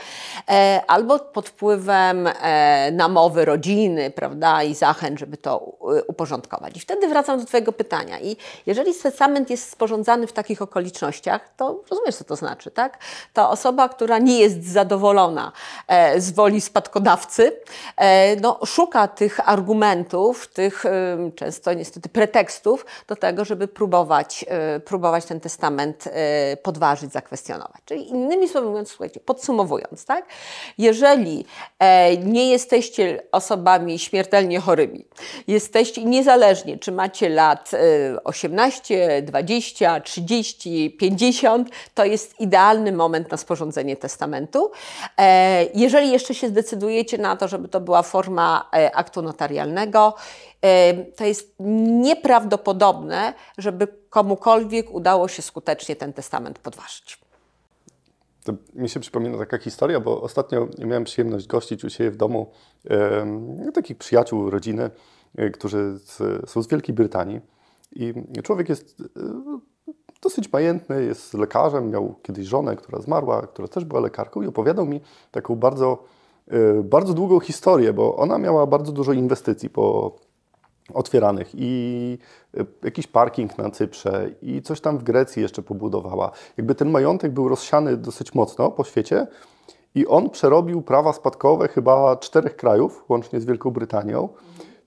E, 0.49 0.83
albo 0.87 1.19
pod 1.19 1.49
wpływem 1.49 2.27
e, 2.27 2.91
namowy 2.93 3.45
rodziny, 3.45 4.11
prawda, 4.11 4.63
i 4.63 4.75
zachęt, 4.75 5.19
żeby 5.19 5.37
to 5.37 5.59
uporządkować. 6.07 6.77
I 6.77 6.81
wtedy 6.81 7.09
wracam 7.09 7.41
do 7.41 7.47
Twojego 7.47 7.73
pytania. 7.73 8.21
I 8.21 8.37
jeżeli 8.67 8.95
testament 8.95 9.51
jest 9.51 9.71
sporządzany 9.71 10.27
w 10.27 10.33
takich 10.33 10.63
okolicznościach, 10.63 11.51
to 11.57 11.83
rozumiesz, 11.91 12.17
co 12.17 12.25
to 12.25 12.37
znaczy, 12.37 12.71
tak? 12.71 12.99
Ta 13.33 13.51
osoba, 13.51 13.89
która 13.89 14.19
nie 14.19 14.41
jest 14.41 14.65
zadowolona 14.65 15.53
e, 15.89 16.21
z 16.21 16.31
woli 16.31 16.61
spadkodawcy, 16.61 17.61
e, 17.97 18.37
no, 18.37 18.59
szuka 18.67 19.09
tych 19.09 19.49
argumentów, 19.49 20.49
tych 20.49 20.85
często 21.35 21.73
niestety 21.73 22.09
pretekstów, 22.09 22.78
do 23.09 23.17
tego, 23.17 23.45
żeby 23.45 23.69
próbować, 23.69 24.45
e, 24.49 24.81
próbować 24.81 25.25
ten 25.25 25.41
testament 25.41 26.05
e, 26.07 26.57
podważyć, 26.57 27.13
zakwestionować. 27.13 27.83
Czyli 27.85 28.09
innymi 28.09 28.49
słowy 28.49 28.69
mówiąc, 28.69 28.89
słuchajcie, 28.89 29.21
podsumowując, 29.21 30.05
tak? 30.05 30.27
Jeżeli 30.79 31.45
e, 31.79 32.17
nie 32.17 32.51
jesteście 32.51 33.23
osobami 33.33 33.99
śmiertelnie 33.99 34.61
chorymi, 34.61 35.05
jesteście 35.47 36.05
niezależnie, 36.05 36.79
czy 36.79 36.93
macie 36.93 37.29
lat 37.29 37.71
18, 38.25 39.23
20, 39.23 40.01
30, 40.01 40.97
50, 40.99 41.69
to 41.95 42.05
jest 42.05 42.41
idealny 42.41 42.93
moment 42.93 43.31
na 43.31 43.37
sporządzenie 43.37 43.97
testamentu. 43.97 44.71
Jeżeli 45.75 46.11
jeszcze 46.11 46.35
się 46.35 46.49
zdecydujecie 46.49 47.19
na 47.19 47.37
to, 47.37 47.49
żeby 47.49 47.69
to 47.69 47.81
była 47.81 48.03
forma 48.03 48.71
aktu 48.95 49.23
notarialnego, 49.23 50.15
to 51.17 51.25
jest 51.25 51.55
nieprawdopodobne, 52.01 53.35
żeby 53.59 53.89
komukolwiek 54.11 54.95
udało 54.95 55.29
się 55.29 55.43
skutecznie 55.43 55.97
ten 55.97 56.13
testament 56.13 56.59
podważyć. 56.59 57.19
To 58.45 58.53
mi 58.75 58.89
się 58.89 59.01
przypomina 59.01 59.39
taka 59.39 59.59
historia, 59.59 60.01
bo 60.01 60.23
ostatnio 60.23 60.69
miałem 60.79 61.05
przyjemność 61.05 61.47
gościć 61.47 61.85
u 61.85 61.91
siebie 61.91 62.11
w 62.11 62.17
domu 62.17 62.51
e, 62.91 63.73
takich 63.75 63.99
przyjaciół, 63.99 64.51
rodziny 64.51 64.91
którzy 65.53 65.99
są 66.47 66.63
z 66.63 66.69
Wielkiej 66.69 66.95
Brytanii. 66.95 67.41
I 67.93 68.15
człowiek 68.43 68.69
jest 68.69 69.03
dosyć 70.23 70.53
majętny, 70.53 71.05
jest 71.05 71.35
lekarzem, 71.35 71.91
miał 71.91 72.15
kiedyś 72.23 72.47
żonę, 72.47 72.77
która 72.77 73.01
zmarła, 73.01 73.47
która 73.47 73.69
też 73.69 73.85
była 73.85 74.01
lekarką 74.01 74.43
i 74.43 74.47
opowiadał 74.47 74.87
mi 74.87 75.01
taką 75.31 75.57
bardzo, 75.57 76.05
bardzo 76.85 77.15
długą 77.15 77.41
historię, 77.41 77.93
bo 77.93 78.17
ona 78.17 78.39
miała 78.39 78.67
bardzo 78.67 78.93
dużo 78.93 79.13
inwestycji 79.13 79.71
po, 79.71 80.17
otwieranych 80.95 81.51
i 81.55 82.19
e, 82.57 82.65
jakiś 82.83 83.07
parking 83.07 83.59
na 83.59 83.71
Cyprze 83.71 84.31
i 84.43 84.63
coś 84.63 84.81
tam 84.81 84.99
w 84.99 85.03
Grecji 85.03 85.43
jeszcze 85.43 85.63
pobudowała. 85.63 86.31
Jakby 86.57 86.75
ten 86.75 86.91
majątek 86.91 87.33
był 87.33 87.49
rozsiany 87.49 87.97
dosyć 87.97 88.35
mocno 88.35 88.71
po 88.71 88.85
świecie 88.85 89.27
i 89.95 90.07
on 90.07 90.31
przerobił 90.31 90.83
prawa 90.83 91.13
spadkowe 91.13 91.69
chyba 91.69 92.17
czterech 92.17 92.57
krajów, 92.57 93.05
łącznie 93.09 93.41
z 93.41 93.45
Wielką 93.45 93.71
Brytanią. 93.71 94.29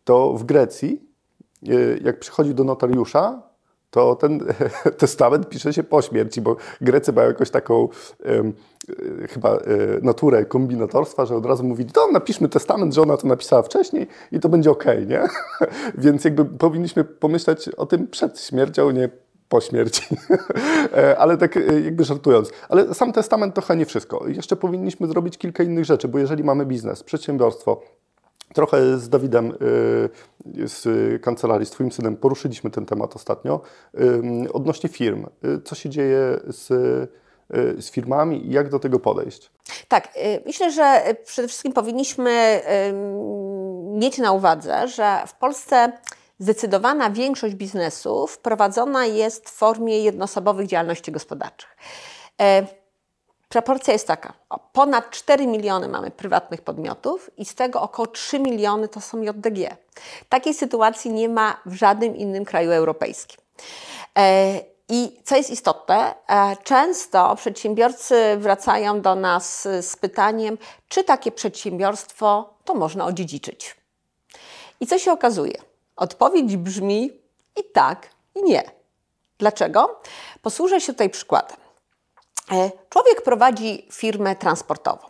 To 0.04 0.34
w 0.34 0.44
Grecji, 0.44 1.02
e, 1.68 1.74
jak 2.04 2.20
przychodzi 2.20 2.56
do 2.56 2.64
notariusza, 2.64 3.51
to 3.92 4.16
ten 4.16 4.40
testament 4.98 5.50
pisze 5.50 5.74
się 5.74 5.84
po 5.84 6.02
śmierci, 6.02 6.42
bo 6.42 6.56
Grecy 6.82 7.14
mają 7.14 7.28
jakąś 7.28 7.50
taką 7.50 7.90
um, 8.26 8.54
chyba 9.30 9.56
e, 9.56 9.60
naturę 10.02 10.46
kombinatorstwa, 10.46 11.26
że 11.26 11.36
od 11.36 11.46
razu 11.46 11.64
mówili, 11.64 11.92
to 11.92 12.12
napiszmy 12.12 12.50
testament, 12.50 12.94
że 12.94 13.02
ona 13.02 13.18
to 13.18 13.28
napisała 13.28 13.62
wcześniej 13.62 14.08
i 14.32 14.40
to 14.40 14.50
będzie 14.50 14.72
ok, 14.72 14.86
nie? 15.08 15.24
Więc 16.04 16.24
jakby 16.24 16.46
powinniśmy 16.46 17.04
pomyśleć 17.04 17.70
o 17.70 17.86
tym 17.86 18.08
przed 18.08 18.42
śmiercią, 18.42 18.92
nie 18.92 19.10
po 19.50 19.62
śmierci. 19.62 20.04
Ale 21.18 21.38
tak 21.38 21.56
jakby 21.84 22.04
żartując. 22.04 22.52
Ale 22.70 22.94
sam 22.94 23.14
testament 23.14 23.56
to 23.56 23.62
chyba 23.62 23.76
nie 23.76 23.86
wszystko. 23.86 24.28
Jeszcze 24.28 24.56
powinniśmy 24.56 25.08
zrobić 25.08 25.38
kilka 25.38 25.64
innych 25.64 25.86
rzeczy, 25.86 26.08
bo 26.08 26.20
jeżeli 26.20 26.44
mamy 26.44 26.66
biznes, 26.66 27.04
przedsiębiorstwo, 27.04 27.82
Trochę 28.54 28.98
z 28.98 29.10
Dawidem 29.10 29.52
y, 29.52 30.68
z 30.68 30.88
kancelarii, 31.22 31.66
z 31.66 31.70
Twoim 31.70 31.92
synem 31.92 32.18
poruszyliśmy 32.18 32.72
ten 32.72 32.86
temat 32.86 33.16
ostatnio 33.16 33.62
y, 34.46 34.54
odnośnie 34.54 34.90
firm. 34.90 35.26
Y, 35.46 35.62
co 35.62 35.76
się 35.76 35.90
dzieje 35.90 36.40
z, 36.48 36.68
z 37.80 37.92
firmami 37.92 38.48
i 38.48 38.52
jak 38.52 38.70
do 38.70 38.80
tego 38.80 39.00
podejść? 39.00 39.52
Tak, 39.88 40.10
myślę, 40.46 40.72
że 40.72 41.04
przede 41.26 41.48
wszystkim 41.48 41.74
powinniśmy 41.74 42.62
mieć 43.84 44.18
na 44.18 44.32
uwadze, 44.32 44.88
że 44.88 45.24
w 45.28 45.34
Polsce 45.34 45.92
zdecydowana 46.40 47.10
większość 47.10 47.56
biznesów 47.56 48.38
prowadzona 48.38 49.06
jest 49.06 49.50
w 49.50 49.54
formie 49.54 50.04
jednoosobowych 50.04 50.68
działalności 50.68 51.12
gospodarczych. 51.12 51.78
Proporcja 53.52 53.94
jest 53.94 54.08
taka. 54.08 54.34
Ponad 54.74 55.10
4 55.10 55.48
miliony 55.48 55.88
mamy 55.88 56.12
prywatnych 56.12 56.62
podmiotów 56.62 57.30
i 57.38 57.46
z 57.46 57.56
tego 57.56 57.82
około 57.82 58.08
3 58.08 58.40
miliony 58.40 58.88
to 58.88 59.02
są 59.02 59.22
JDG. 59.22 59.78
Takiej 60.30 60.54
sytuacji 60.54 61.12
nie 61.12 61.30
ma 61.30 61.62
w 61.66 61.74
żadnym 61.74 62.16
innym 62.16 62.46
kraju 62.46 62.72
europejskim. 62.72 63.42
E, 64.18 64.60
I 64.90 65.20
co 65.24 65.36
jest 65.36 65.50
istotne, 65.50 66.14
e, 66.28 66.56
często 66.64 67.36
przedsiębiorcy 67.36 68.38
wracają 68.38 69.02
do 69.02 69.16
nas 69.16 69.62
z 69.82 69.96
pytaniem, 69.96 70.58
czy 70.88 71.04
takie 71.04 71.32
przedsiębiorstwo 71.32 72.54
to 72.66 72.74
można 72.74 73.06
odziedziczyć. 73.06 73.76
I 74.80 74.88
co 74.88 75.00
się 75.00 75.12
okazuje? 75.12 75.58
Odpowiedź 75.96 76.58
brzmi 76.58 77.12
i 77.60 77.64
tak, 77.74 78.10
i 78.36 78.44
nie. 78.44 78.64
Dlaczego? 79.38 80.00
Posłużę 80.42 80.82
się 80.82 80.94
tutaj 80.94 81.10
przykładem. 81.10 81.58
E, 82.52 82.72
człowiek 82.90 83.22
prowadzi 83.22 83.88
firmę 83.92 84.36
transportową. 84.36 85.08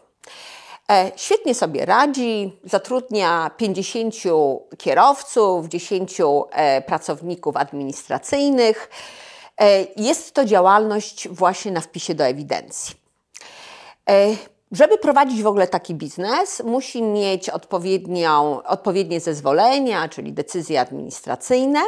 E, 0.91 1.11
świetnie 1.15 1.55
sobie 1.55 1.85
radzi, 1.85 2.59
zatrudnia 2.63 3.51
50 3.57 4.15
kierowców, 4.77 5.67
10 5.67 6.17
e, 6.51 6.81
pracowników 6.81 7.57
administracyjnych. 7.57 8.89
Jest 9.97 10.33
to 10.33 10.45
działalność 10.45 11.29
właśnie 11.29 11.71
na 11.71 11.81
wpisie 11.81 12.15
do 12.15 12.25
ewidencji. 12.25 12.95
Żeby 14.71 14.97
prowadzić 14.97 15.43
w 15.43 15.47
ogóle 15.47 15.67
taki 15.67 15.95
biznes, 15.95 16.63
musi 16.63 17.03
mieć 17.03 17.49
odpowiednią, 17.49 18.63
odpowiednie 18.63 19.19
zezwolenia, 19.19 20.09
czyli 20.09 20.33
decyzje 20.33 20.81
administracyjne. 20.81 21.79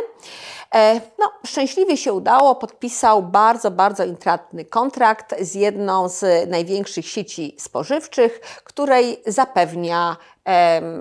E, 0.75 1.01
no, 1.19 1.31
szczęśliwie 1.45 1.97
się 1.97 2.13
udało, 2.13 2.55
podpisał 2.55 3.23
bardzo, 3.23 3.71
bardzo 3.71 4.05
intratny 4.05 4.65
kontrakt 4.65 5.35
z 5.41 5.55
jedną 5.55 6.09
z 6.09 6.49
największych 6.49 7.07
sieci 7.07 7.55
spożywczych, 7.59 8.39
której 8.63 9.21
zapewnia 9.27 10.17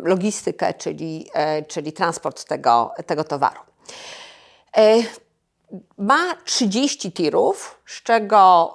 logistykę, 0.02 0.74
czyli, 0.74 1.30
e, 1.34 1.62
czyli 1.62 1.92
transport 1.92 2.44
tego, 2.44 2.92
tego 3.06 3.24
towaru. 3.24 3.60
E, 4.76 4.96
ma 5.98 6.34
30 6.44 7.12
tirów, 7.12 7.80
z 7.86 8.02
czego 8.02 8.74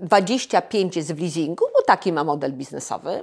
25 0.00 0.96
jest 0.96 1.14
w 1.14 1.20
leasingu, 1.20 1.64
taki 1.86 2.12
ma 2.12 2.24
model 2.24 2.52
biznesowy. 2.52 3.22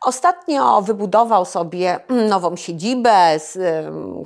Ostatnio 0.00 0.82
wybudował 0.82 1.44
sobie 1.44 2.00
nową 2.28 2.56
siedzibę, 2.56 3.38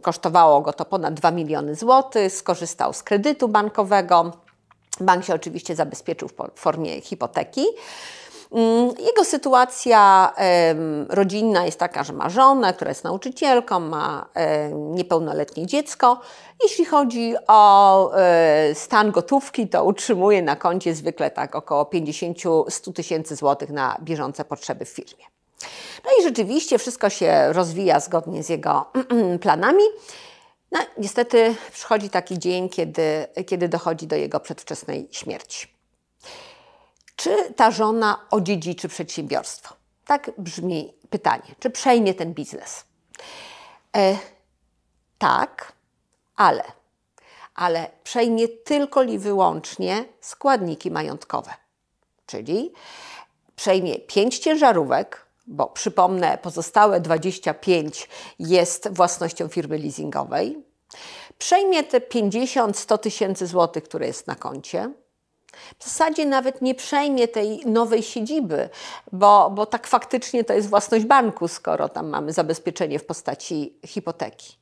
kosztowało 0.03 0.61
go 0.61 0.73
to 0.73 0.85
ponad 0.85 1.15
2 1.15 1.31
miliony 1.31 1.75
złotych, 1.75 2.33
skorzystał 2.33 2.93
z 2.93 3.03
kredytu 3.03 3.49
bankowego. 3.49 4.33
Bank 5.01 5.25
się 5.25 5.35
oczywiście 5.35 5.75
zabezpieczył 5.75 6.29
w 6.29 6.61
formie 6.61 7.01
hipoteki. 7.01 7.65
Mm, 8.53 8.95
jego 8.99 9.25
sytuacja 9.25 10.33
rodzinna 11.09 11.65
jest 11.67 11.79
taka, 11.79 12.05
że 12.05 12.13
ma 12.13 12.29
żonę, 12.29 12.75
która 12.75 12.89
jest 12.89 13.05
nauczycielką, 13.05 13.81
ma 13.81 14.27
niepełnoletnie 14.73 15.67
dziecko. 15.67 16.21
Jeśli 16.63 16.85
chodzi 16.85 17.35
o 17.49 18.13
e, 18.17 18.75
stan 18.75 19.11
gotówki, 19.11 19.69
to 19.69 19.85
utrzymuje 19.85 20.43
na 20.43 20.57
koncie 20.57 20.95
zwykle 20.95 21.31
tak 21.31 21.57
około 21.57 21.83
50-100 21.85 22.93
tysięcy 22.93 23.37
złotych 23.37 23.71
na 23.71 23.97
bieżące 24.03 24.45
potrzeby 24.45 24.85
w 24.85 24.89
firmie. 24.89 25.25
No 26.05 26.11
i 26.21 26.23
rzeczywiście 26.23 26.79
wszystko 26.79 27.11
się 27.11 27.53
rozwija 27.53 28.01
zgodnie 28.01 28.43
z 28.43 28.49
jego 28.49 28.87
planami. 29.43 29.85
No, 30.73 30.79
niestety 30.99 31.55
przychodzi 31.73 32.11
taki 32.11 32.39
dzień, 32.39 32.69
kiedy, 32.69 33.27
kiedy 33.47 33.69
dochodzi 33.69 34.07
do 34.07 34.17
jego 34.17 34.41
przedwczesnej 34.41 35.09
śmierci. 35.11 35.76
Czy 37.17 37.53
ta 37.57 37.71
żona 37.71 38.27
odziedziczy 38.31 38.89
przedsiębiorstwo? 38.89 39.75
Tak 40.07 40.31
brzmi 40.39 40.95
pytanie. 41.11 41.55
Czy 41.59 41.71
przejmie 41.71 42.15
ten 42.15 42.35
biznes? 42.35 42.85
E, 43.97 44.19
tak, 45.19 45.73
ale. 46.37 46.65
Ale 47.55 47.91
przejmie 48.05 48.49
tylko 48.49 49.03
i 49.03 49.19
wyłącznie 49.19 50.05
składniki 50.21 50.91
majątkowe. 50.91 51.51
Czyli 52.27 52.73
przejmie 53.57 53.99
pięć 53.99 54.39
ciężarówek, 54.39 55.27
bo 55.47 55.67
przypomnę, 55.67 56.39
pozostałe 56.39 57.01
25 57.01 58.09
jest 58.39 58.89
własnością 58.93 59.49
firmy 59.49 59.79
leasingowej. 59.79 60.65
Przejmie 61.39 61.85
te 61.85 62.01
50-100 62.01 62.99
tysięcy 62.99 63.47
złotych, 63.47 63.85
które 63.85 64.07
jest 64.07 64.27
na 64.27 64.35
koncie 64.35 64.93
w 65.79 65.85
zasadzie 65.85 66.27
nawet 66.27 66.63
nie 66.63 66.75
przejmie 66.75 67.29
tej 67.29 67.67
nowej 67.67 68.03
siedziby, 68.03 68.69
bo, 69.13 69.51
bo 69.51 69.67
tak 69.67 69.87
faktycznie 69.87 70.45
to 70.45 70.53
jest 70.53 70.69
własność 70.69 71.05
banku, 71.05 71.49
skoro 71.49 71.89
tam 71.89 72.09
mamy 72.09 72.33
zabezpieczenie 72.33 72.99
w 72.99 73.05
postaci 73.05 73.79
hipoteki. 73.87 74.57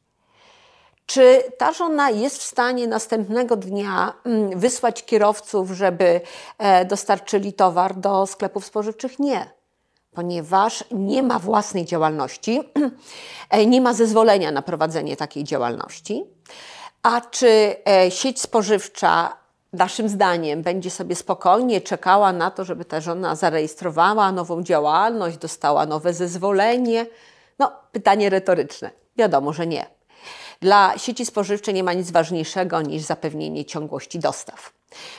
Czy 1.07 1.43
ta 1.59 1.73
żona 1.73 2.11
jest 2.11 2.39
w 2.39 2.43
stanie 2.43 2.87
następnego 2.87 3.57
dnia 3.57 4.13
mm, 4.25 4.59
wysłać 4.59 5.05
kierowców, 5.05 5.71
żeby 5.71 6.21
e, 6.59 6.85
dostarczyli 6.85 7.53
towar 7.53 7.97
do 7.97 8.27
sklepów 8.27 8.67
spożywczych? 8.67 9.19
Nie, 9.19 9.51
ponieważ 10.15 10.85
nie 10.91 11.23
ma 11.23 11.39
własnej 11.39 11.85
działalności, 11.85 12.61
e, 13.51 13.67
nie 13.67 13.81
ma 13.81 13.95
zezwolenia 13.95 14.51
na 14.51 14.63
prowadzenie 14.63 15.17
takiej 15.17 15.45
działalności. 15.45 16.25
A 17.03 17.21
czy 17.21 17.77
e, 17.89 18.11
sieć 18.11 18.41
spożywcza 18.41 19.44
naszym 19.75 20.09
zdaniem 20.09 20.63
będzie 20.63 20.91
sobie 20.91 21.17
spokojnie 21.17 21.81
czekała 21.81 22.33
na 22.33 22.51
to, 22.51 22.65
żeby 22.65 22.85
ta 22.85 23.01
żona 23.01 23.37
zarejestrowała 23.37 24.33
nową 24.33 24.63
działalność, 24.63 25.37
dostała 25.37 25.87
nowe 25.87 26.15
zezwolenie? 26.15 27.07
No, 27.59 27.73
pytanie 27.93 28.31
retoryczne. 28.31 28.91
Wiadomo, 29.17 29.53
że 29.53 29.67
nie. 29.67 29.87
Dla 30.61 30.99
sieci 30.99 31.27
spożywczej 31.27 31.75
nie 31.75 31.85
ma 31.85 31.93
nic 31.93 32.11
ważniejszego 32.11 32.83
niż 32.83 33.03
zapewnienie 33.03 33.65
ciągłości 33.65 34.19
dostaw. 34.19 34.73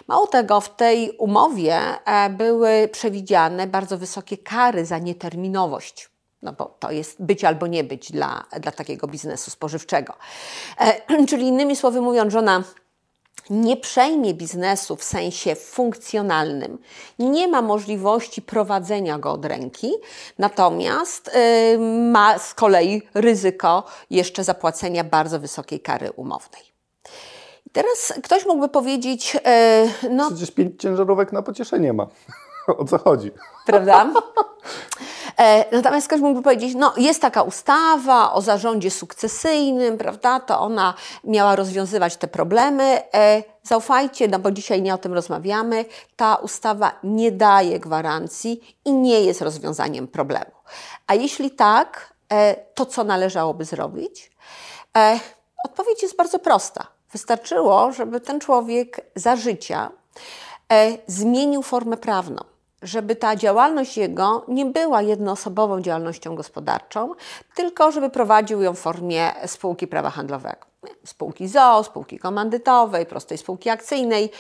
Mało 0.08 0.28
tego, 0.28 0.62
w 0.62 0.76
tej 0.76 1.12
umowie 1.18 1.80
e, 2.06 2.30
były 2.30 2.90
przewidziane 2.92 3.68
bardzo 3.68 3.98
wysokie 3.98 4.38
kary 4.38 4.86
za 4.86 4.98
nieterminowość. 4.98 6.10
No 6.42 6.54
bo 6.54 6.66
to 6.80 6.92
jest 6.92 7.24
być 7.24 7.44
albo 7.44 7.68
nie 7.68 7.84
być 7.84 8.12
dla, 8.12 8.44
dla 8.60 8.72
takiego 8.72 9.08
biznesu 9.08 9.52
spożywczego. 9.52 10.14
E, 10.80 11.26
czyli 11.30 11.48
innymi 11.48 11.76
słowy 11.76 12.02
mówiąc, 12.02 12.34
żona 12.34 12.64
nie 13.50 13.78
przejmie 13.78 14.34
biznesu 14.34 14.96
w 14.96 15.04
sensie 15.04 15.56
funkcjonalnym, 15.56 16.78
nie 17.20 17.48
ma 17.48 17.62
możliwości 17.62 18.42
prowadzenia 18.42 19.20
go 19.20 19.32
od 19.32 19.46
ręki, 19.46 19.92
natomiast 20.40 21.32
y, 21.36 21.78
ma 22.12 22.40
z 22.40 22.54
kolei 22.54 23.02
ryzyko 23.14 23.84
jeszcze 24.10 24.44
zapłacenia 24.44 25.04
bardzo 25.04 25.40
wysokiej 25.40 25.80
kary 25.80 26.12
umownej. 26.12 26.64
I 27.66 27.70
teraz 27.70 28.14
ktoś 28.24 28.46
mógłby 28.46 28.70
powiedzieć, 28.70 29.36
y, 29.36 30.10
no. 30.10 30.32
Przecież 30.32 30.52
pięć 30.52 30.82
ciężarówek 30.82 31.32
na 31.32 31.42
pocieszenie 31.42 31.94
ma. 31.94 32.08
o 32.78 32.86
co 32.86 32.98
chodzi? 32.98 33.32
Prawda? 33.66 34.14
E, 35.38 35.76
natomiast 35.76 36.08
ktoś 36.08 36.22
mógłby 36.22 36.42
powiedzieć, 36.42 36.76
no 36.76 36.94
jest 36.98 37.22
taka 37.22 37.42
ustawa 37.42 38.34
o 38.34 38.42
zarządzie 38.42 38.92
sukcesyjnym, 38.92 39.98
prawda, 39.98 40.40
to 40.40 40.60
ona 40.60 40.94
miała 41.24 41.56
rozwiązywać 41.56 42.18
te 42.18 42.28
problemy. 42.28 43.14
E, 43.14 43.44
zaufajcie, 43.64 44.28
no 44.28 44.40
bo 44.40 44.52
dzisiaj 44.52 44.82
nie 44.82 44.94
o 44.94 44.98
tym 44.98 45.14
rozmawiamy, 45.14 45.86
ta 46.16 46.36
ustawa 46.36 46.92
nie 47.04 47.32
daje 47.32 47.80
gwarancji 47.80 48.78
i 48.86 48.94
nie 48.94 49.22
jest 49.22 49.42
rozwiązaniem 49.42 50.08
problemu. 50.08 50.52
A 51.08 51.16
jeśli 51.16 51.52
tak, 51.52 52.14
e, 52.32 52.56
to 52.56 52.86
co 52.86 53.04
należałoby 53.04 53.66
zrobić? 53.66 54.32
Odpowiedź 55.66 56.04
jest 56.04 56.16
bardzo 56.16 56.40
prosta. 56.40 56.88
Wystarczyło, 57.12 57.92
żeby 57.92 58.22
ten 58.22 58.40
człowiek 58.40 59.12
za 59.16 59.36
życia 59.36 59.92
zmienił 61.08 61.64
formę 61.64 61.98
prawną 61.98 62.55
żeby 62.86 63.16
ta 63.16 63.36
działalność 63.36 63.98
jego 63.98 64.46
nie 64.48 64.66
była 64.66 65.02
jednoosobową 65.02 65.82
działalnością 65.82 66.36
gospodarczą, 66.36 67.14
tylko 67.56 67.92
żeby 67.92 68.10
prowadził 68.10 68.62
ją 68.62 68.74
w 68.74 68.80
formie 68.80 69.32
spółki 69.46 69.88
prawa 69.88 70.10
handlowego. 70.10 70.66
Spółki 71.06 71.48
ZO, 71.48 71.84
spółki 71.84 72.20
komandytowej, 72.20 73.06
prostej 73.06 73.38
spółki 73.38 73.70
akcyjnej. 73.70 74.32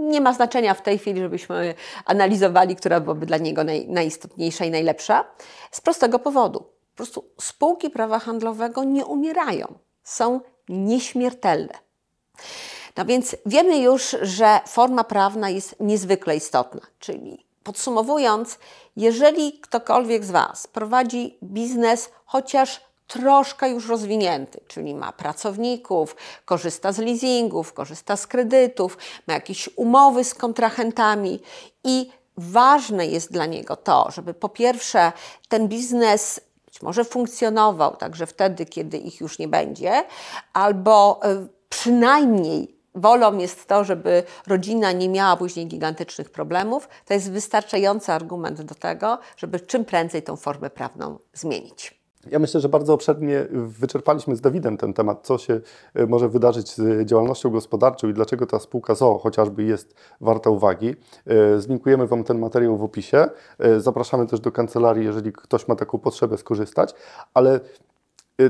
Nie 0.00 0.20
ma 0.20 0.32
znaczenia 0.32 0.74
w 0.74 0.82
tej 0.82 0.98
chwili, 0.98 1.20
żebyśmy 1.20 1.74
analizowali, 2.04 2.76
która 2.76 3.00
byłaby 3.00 3.26
dla 3.26 3.36
niego 3.36 3.64
naj, 3.64 3.88
najistotniejsza 3.88 4.64
i 4.64 4.70
najlepsza. 4.70 5.24
Z 5.70 5.80
prostego 5.80 6.18
powodu. 6.18 6.60
Po 6.60 6.96
prostu 6.96 7.24
spółki 7.40 7.90
prawa 7.90 8.18
handlowego 8.18 8.84
nie 8.84 9.04
umierają, 9.04 9.74
są 10.02 10.40
nieśmiertelne. 10.68 11.74
No 12.96 13.04
więc 13.04 13.36
wiemy 13.46 13.78
już, 13.78 14.16
że 14.22 14.60
forma 14.66 15.04
prawna 15.04 15.50
jest 15.50 15.76
niezwykle 15.80 16.36
istotna, 16.36 16.80
czyli 16.98 17.51
Podsumowując, 17.64 18.58
jeżeli 18.96 19.52
ktokolwiek 19.60 20.24
z 20.24 20.30
Was 20.30 20.66
prowadzi 20.66 21.38
biznes 21.42 22.10
chociaż 22.24 22.80
troszkę 23.06 23.70
już 23.70 23.88
rozwinięty, 23.88 24.60
czyli 24.68 24.94
ma 24.94 25.12
pracowników, 25.12 26.16
korzysta 26.44 26.92
z 26.92 26.98
leasingów, 26.98 27.72
korzysta 27.72 28.16
z 28.16 28.26
kredytów, 28.26 28.98
ma 29.26 29.34
jakieś 29.34 29.68
umowy 29.76 30.24
z 30.24 30.34
kontrahentami 30.34 31.40
i 31.84 32.10
ważne 32.36 33.06
jest 33.06 33.32
dla 33.32 33.46
niego 33.46 33.76
to, 33.76 34.10
żeby 34.10 34.34
po 34.34 34.48
pierwsze 34.48 35.12
ten 35.48 35.68
biznes 35.68 36.40
być 36.66 36.82
może 36.82 37.04
funkcjonował 37.04 37.96
także 37.96 38.26
wtedy, 38.26 38.66
kiedy 38.66 38.98
ich 38.98 39.20
już 39.20 39.38
nie 39.38 39.48
będzie, 39.48 40.04
albo 40.52 41.20
e, 41.22 41.46
przynajmniej 41.68 42.81
wolą 42.94 43.38
jest 43.38 43.66
to, 43.66 43.84
żeby 43.84 44.22
rodzina 44.46 44.92
nie 44.92 45.08
miała 45.08 45.36
później 45.36 45.66
gigantycznych 45.66 46.30
problemów, 46.30 46.88
to 47.06 47.14
jest 47.14 47.32
wystarczający 47.32 48.12
argument 48.12 48.62
do 48.62 48.74
tego, 48.74 49.18
żeby 49.36 49.60
czym 49.60 49.84
prędzej 49.84 50.22
tą 50.22 50.36
formę 50.36 50.70
prawną 50.70 51.18
zmienić. 51.32 52.02
Ja 52.30 52.38
myślę, 52.38 52.60
że 52.60 52.68
bardzo 52.68 52.94
obszernie 52.94 53.46
wyczerpaliśmy 53.52 54.36
z 54.36 54.40
Dawidem 54.40 54.76
ten 54.76 54.92
temat, 54.92 55.26
co 55.26 55.38
się 55.38 55.60
e, 55.94 56.06
może 56.06 56.28
wydarzyć 56.28 56.74
z 56.74 57.06
działalnością 57.06 57.50
gospodarczą 57.50 58.08
i 58.08 58.14
dlaczego 58.14 58.46
ta 58.46 58.58
spółka 58.58 58.94
ZOO 58.94 59.18
chociażby 59.18 59.62
jest 59.62 59.94
warta 60.20 60.50
uwagi. 60.50 60.94
E, 61.26 61.60
zlinkujemy 61.60 62.06
Wam 62.06 62.24
ten 62.24 62.38
materiał 62.38 62.78
w 62.78 62.82
opisie. 62.82 63.28
E, 63.58 63.80
zapraszamy 63.80 64.26
też 64.26 64.40
do 64.40 64.52
kancelarii, 64.52 65.04
jeżeli 65.04 65.32
ktoś 65.32 65.68
ma 65.68 65.76
taką 65.76 65.98
potrzebę 65.98 66.38
skorzystać, 66.38 66.94
ale 67.34 67.60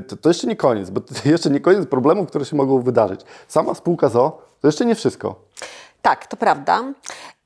to, 0.07 0.15
to, 0.17 0.29
jeszcze 0.29 0.47
nie 0.47 0.55
koniec, 0.55 0.89
bo 0.89 1.01
to 1.01 1.13
jeszcze 1.25 1.49
nie 1.49 1.59
koniec 1.59 1.87
problemów, 1.87 2.27
które 2.27 2.45
się 2.45 2.55
mogą 2.55 2.81
wydarzyć. 2.81 3.21
Sama 3.47 3.73
spółka 3.73 4.09
ZO 4.09 4.41
to 4.61 4.67
jeszcze 4.67 4.85
nie 4.85 4.95
wszystko. 4.95 5.35
Tak, 6.01 6.27
to 6.27 6.37
prawda. 6.37 6.83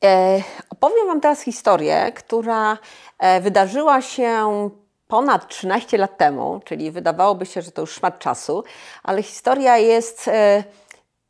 E, 0.04 0.42
opowiem 0.70 1.08
Wam 1.08 1.22
teraz 1.22 1.42
historię, 1.42 2.12
która 2.16 2.78
e, 3.20 3.42
wydarzyła 3.42 4.02
się 4.02 4.70
ponad 5.08 5.48
13 5.48 5.98
lat 5.98 6.18
temu, 6.18 6.62
czyli 6.66 6.92
wydawałoby 6.92 7.46
się, 7.46 7.62
że 7.62 7.72
to 7.72 7.82
już 7.82 7.92
szmat 7.92 8.20
czasu, 8.20 8.64
ale 9.04 9.24
historia 9.24 9.78
jest 9.78 10.28
e, 10.28 10.64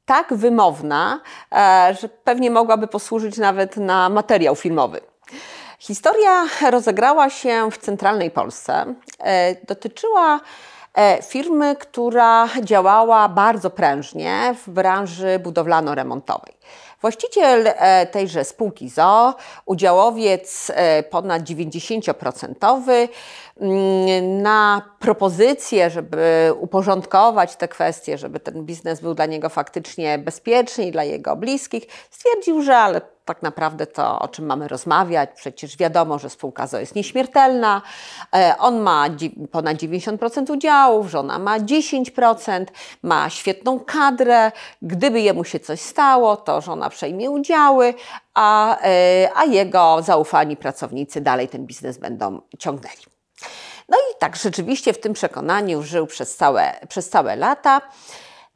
tak 0.05 0.33
wymowna, 0.33 1.19
e, 1.51 1.95
że 2.01 2.09
pewnie 2.09 2.51
mogłaby 2.51 2.87
posłużyć 2.87 3.37
nawet 3.37 3.77
na 3.77 4.09
materiał 4.09 4.55
filmowy. 4.55 5.01
Historia 5.79 6.45
rozegrała 6.71 7.29
się 7.29 7.71
w 7.71 7.77
centralnej 7.77 8.31
Polsce. 8.31 8.95
E, 9.19 9.65
dotyczyła 9.65 10.39
firmy, 11.23 11.75
która 11.75 12.49
działała 12.63 13.29
bardzo 13.29 13.69
prężnie 13.69 14.55
w 14.65 14.69
branży 14.69 15.39
budowlano-remontowej. 15.43 16.57
Właściciel 17.01 17.67
e, 17.67 18.05
tejże 18.05 18.43
spółki 18.43 18.89
ZO, 18.89 19.35
udziałowiec 19.65 20.71
e, 20.75 21.03
ponad 21.03 21.43
90%, 21.43 23.07
mm, 23.61 24.41
na 24.41 24.81
propozycję, 24.99 25.89
żeby 25.89 26.53
uporządkować 26.59 27.55
te 27.55 27.67
kwestie, 27.67 28.17
żeby 28.17 28.39
ten 28.39 28.65
biznes 28.65 29.01
był 29.01 29.13
dla 29.13 29.25
niego 29.25 29.49
faktycznie 29.49 30.17
bezpieczny 30.19 30.85
i 30.85 30.91
dla 30.91 31.03
jego 31.03 31.35
bliskich, 31.35 31.83
stwierdził, 32.11 32.61
że 32.61 32.77
ale 32.77 33.01
tak 33.27 33.41
naprawdę 33.41 33.87
to, 33.87 34.19
o 34.19 34.27
czym 34.27 34.45
mamy 34.45 34.67
rozmawiać. 34.67 35.29
Przecież 35.35 35.77
wiadomo, 35.77 36.19
że 36.19 36.29
spółka 36.29 36.67
ZO 36.67 36.79
jest 36.79 36.95
nieśmiertelna. 36.95 37.81
E, 38.35 38.55
on 38.59 38.79
ma 38.79 39.05
ponad 39.51 39.77
90% 39.77 40.51
udziałów, 40.51 41.09
żona 41.09 41.39
ma 41.39 41.59
10%, 41.59 42.65
ma 43.03 43.29
świetną 43.29 43.79
kadrę. 43.79 44.51
Gdyby 44.81 45.21
jemu 45.21 45.43
się 45.43 45.59
coś 45.59 45.81
stało, 45.81 46.37
to 46.37 46.61
żona 46.61 46.89
przejmie 46.89 47.31
udziały, 47.31 47.93
a, 48.33 48.77
e, 48.81 49.29
a 49.35 49.45
jego 49.45 50.01
zaufani 50.01 50.57
pracownicy 50.57 51.21
dalej 51.21 51.47
ten 51.47 51.65
biznes 51.65 51.97
będą 51.97 52.41
ciągnęli. 52.59 53.03
No 53.89 53.97
i 53.97 54.19
tak 54.19 54.35
rzeczywiście 54.35 54.93
w 54.93 54.99
tym 54.99 55.13
przekonaniu 55.13 55.83
żył 55.83 56.07
przez 56.07 56.35
całe, 56.35 56.79
przez 56.89 57.09
całe 57.09 57.35
lata. 57.35 57.81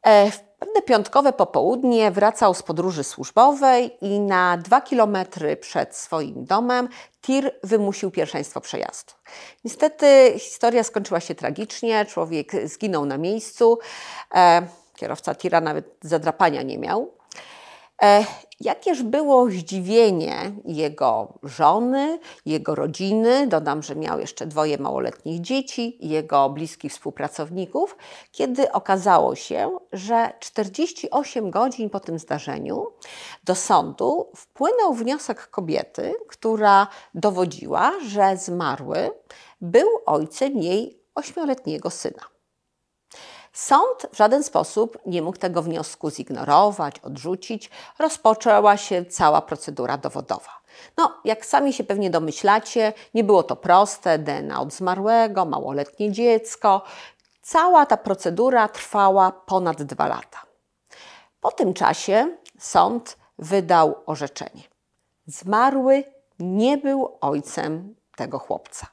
E, 0.06 0.30
Pewne 0.62 0.82
piątkowe 0.82 1.32
popołudnie 1.32 2.10
wracał 2.10 2.54
z 2.54 2.62
podróży 2.62 3.04
służbowej 3.04 3.96
i 4.00 4.20
na 4.20 4.56
dwa 4.56 4.80
kilometry 4.80 5.56
przed 5.56 5.96
swoim 5.96 6.44
domem 6.44 6.88
tir 7.20 7.54
wymusił 7.62 8.10
pierwszeństwo 8.10 8.60
przejazdu. 8.60 9.12
Niestety 9.64 10.34
historia 10.38 10.84
skończyła 10.84 11.20
się 11.20 11.34
tragicznie, 11.34 12.06
człowiek 12.06 12.52
zginął 12.68 13.06
na 13.06 13.18
miejscu, 13.18 13.78
e, 14.34 14.62
kierowca 14.96 15.34
tira 15.34 15.60
nawet 15.60 15.96
zadrapania 16.02 16.62
nie 16.62 16.78
miał. 16.78 17.14
E, 18.02 18.24
jakież 18.64 19.02
było 19.02 19.50
zdziwienie 19.50 20.52
jego 20.64 21.38
żony, 21.42 22.18
jego 22.46 22.74
rodziny, 22.74 23.46
dodam, 23.46 23.82
że 23.82 23.96
miał 23.96 24.20
jeszcze 24.20 24.46
dwoje 24.46 24.78
małoletnich 24.78 25.40
dzieci, 25.40 25.98
jego 26.00 26.50
bliskich 26.50 26.92
współpracowników, 26.92 27.96
kiedy 28.32 28.72
okazało 28.72 29.34
się, 29.34 29.78
że 29.92 30.32
48 30.40 31.50
godzin 31.50 31.90
po 31.90 32.00
tym 32.00 32.18
zdarzeniu 32.18 32.86
do 33.44 33.54
sądu 33.54 34.26
wpłynął 34.36 34.94
wniosek 34.94 35.50
kobiety, 35.50 36.14
która 36.28 36.86
dowodziła, 37.14 37.92
że 38.08 38.36
zmarły 38.36 39.10
był 39.60 39.88
ojcem 40.06 40.58
jej 40.58 40.98
ośmioletniego 41.14 41.90
syna. 41.90 42.31
Sąd 43.52 44.06
w 44.12 44.16
żaden 44.16 44.42
sposób 44.42 44.98
nie 45.06 45.22
mógł 45.22 45.38
tego 45.38 45.62
wniosku 45.62 46.10
zignorować, 46.10 46.98
odrzucić. 46.98 47.70
Rozpoczęła 47.98 48.76
się 48.76 49.04
cała 49.04 49.42
procedura 49.42 49.98
dowodowa. 49.98 50.62
No, 50.96 51.14
jak 51.24 51.46
sami 51.46 51.72
się 51.72 51.84
pewnie 51.84 52.10
domyślacie, 52.10 52.92
nie 53.14 53.24
było 53.24 53.42
to 53.42 53.56
proste. 53.56 54.18
DNA 54.18 54.60
od 54.60 54.72
zmarłego, 54.72 55.44
małoletnie 55.44 56.12
dziecko. 56.12 56.82
Cała 57.42 57.86
ta 57.86 57.96
procedura 57.96 58.68
trwała 58.68 59.32
ponad 59.32 59.82
dwa 59.82 60.06
lata. 60.06 60.42
Po 61.40 61.50
tym 61.50 61.74
czasie 61.74 62.36
sąd 62.58 63.16
wydał 63.38 63.94
orzeczenie. 64.06 64.62
Zmarły 65.26 66.04
nie 66.38 66.78
był 66.78 67.18
ojcem 67.20 67.94
tego 68.16 68.38
chłopca. 68.38 68.86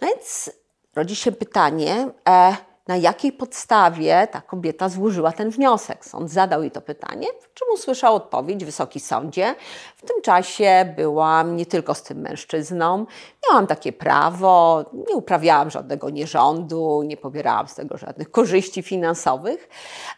No 0.00 0.08
więc 0.08 0.50
rodzi 0.94 1.16
się 1.16 1.32
pytanie, 1.32 2.08
e, 2.28 2.56
na 2.90 2.96
jakiej 2.96 3.32
podstawie 3.32 4.28
ta 4.30 4.40
kobieta 4.40 4.88
złożyła 4.88 5.32
ten 5.32 5.50
wniosek. 5.50 6.04
Sąd 6.04 6.30
zadał 6.30 6.62
jej 6.62 6.70
to 6.70 6.80
pytanie, 6.80 7.26
czym 7.54 7.68
usłyszał 7.74 8.14
odpowiedź 8.14 8.64
Wysoki 8.64 9.00
Sądzie. 9.00 9.54
W 9.96 10.02
tym 10.02 10.22
czasie 10.22 10.94
byłam 10.96 11.56
nie 11.56 11.66
tylko 11.66 11.94
z 11.94 12.02
tym 12.02 12.18
mężczyzną, 12.18 13.06
miałam 13.48 13.66
takie 13.66 13.92
prawo, 13.92 14.84
nie 15.08 15.14
uprawiałam 15.14 15.70
żadnego 15.70 16.10
nierządu, 16.10 17.02
nie 17.02 17.16
pobierałam 17.16 17.68
z 17.68 17.74
tego 17.74 17.98
żadnych 17.98 18.30
korzyści 18.30 18.82
finansowych, 18.82 19.68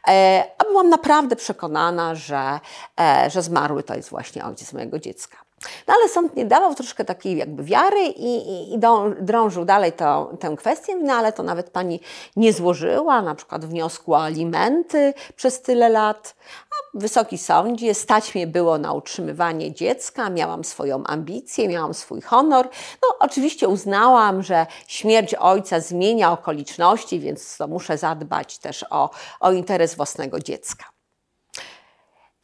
e, 0.09 0.45
a 0.59 0.65
byłam 0.65 0.89
naprawdę 0.89 1.37
przekonana, 1.37 2.15
że, 2.15 2.61
e, 3.01 3.31
że 3.31 3.43
zmarły 3.43 3.83
to 3.83 3.95
jest 3.95 4.09
właśnie 4.09 4.45
ojciec 4.45 4.73
mojego 4.73 4.99
dziecka. 4.99 5.42
No 5.89 5.95
ale 5.95 6.09
sąd 6.09 6.37
nie 6.37 6.45
dawał 6.45 6.75
troszkę 6.75 7.05
takiej 7.05 7.37
jakby 7.37 7.65
wiary 7.65 8.03
i, 8.03 8.37
i, 8.37 8.75
i 8.75 8.79
drążył 9.21 9.65
dalej 9.65 9.93
to, 9.93 10.33
tę 10.41 10.55
kwestię, 10.57 10.97
no 10.97 11.15
ale 11.15 11.33
to 11.33 11.43
nawet 11.43 11.71
pani 11.71 12.01
nie 12.37 12.53
złożyła 12.53 13.23
na 13.23 13.35
przykład 13.35 13.65
wniosku 13.65 14.15
o 14.15 14.23
alimenty 14.23 15.15
przez 15.37 15.63
tyle 15.63 15.89
lat. 15.89 16.35
A 16.71 16.99
Wysoki 16.99 17.39
Sądzie, 17.39 17.95
stać 17.95 18.35
mnie 18.35 18.47
było 18.47 18.79
na 18.79 18.93
utrzymywanie 18.93 19.75
dziecka, 19.75 20.31
miałam 20.31 20.65
swoją 20.65 21.05
ambicję, 21.05 21.69
miałam 21.69 21.95
swój 21.95 22.21
honor. 22.21 22.69
No 23.03 23.17
oczywiście 23.21 23.69
uznałam, 23.69 24.43
że 24.43 24.67
śmierć 24.87 25.35
ojca 25.35 25.81
zmienia 25.81 26.33
okoliczności, 26.33 27.21
więc 27.21 27.57
to 27.57 27.69
muszę 27.69 27.99
zadbać 27.99 28.59
też 28.59 28.85
o, 28.91 29.11
o 29.41 29.53
interes 29.53 29.95
własnego 29.95 30.41
dziecka. 30.41 30.85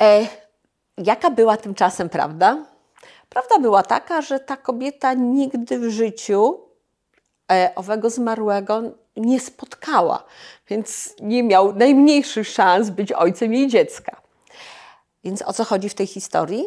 E, 0.02 0.26
jaka 0.98 1.30
była 1.30 1.56
tymczasem 1.56 2.08
prawda? 2.08 2.77
Prawda 3.28 3.58
była 3.58 3.82
taka, 3.82 4.22
że 4.22 4.40
ta 4.40 4.56
kobieta 4.56 5.14
nigdy 5.14 5.78
w 5.78 5.90
życiu 5.90 6.60
e, 7.52 7.72
owego 7.74 8.10
zmarłego 8.10 8.82
nie 9.16 9.40
spotkała, 9.40 10.24
więc 10.68 11.14
nie 11.20 11.42
miał 11.42 11.74
najmniejszych 11.74 12.48
szans 12.48 12.90
być 12.90 13.12
ojcem 13.12 13.54
jej 13.54 13.68
dziecka. 13.68 14.20
Więc 15.24 15.42
o 15.42 15.52
co 15.52 15.64
chodzi 15.64 15.88
w 15.88 15.94
tej 15.94 16.06
historii? 16.06 16.64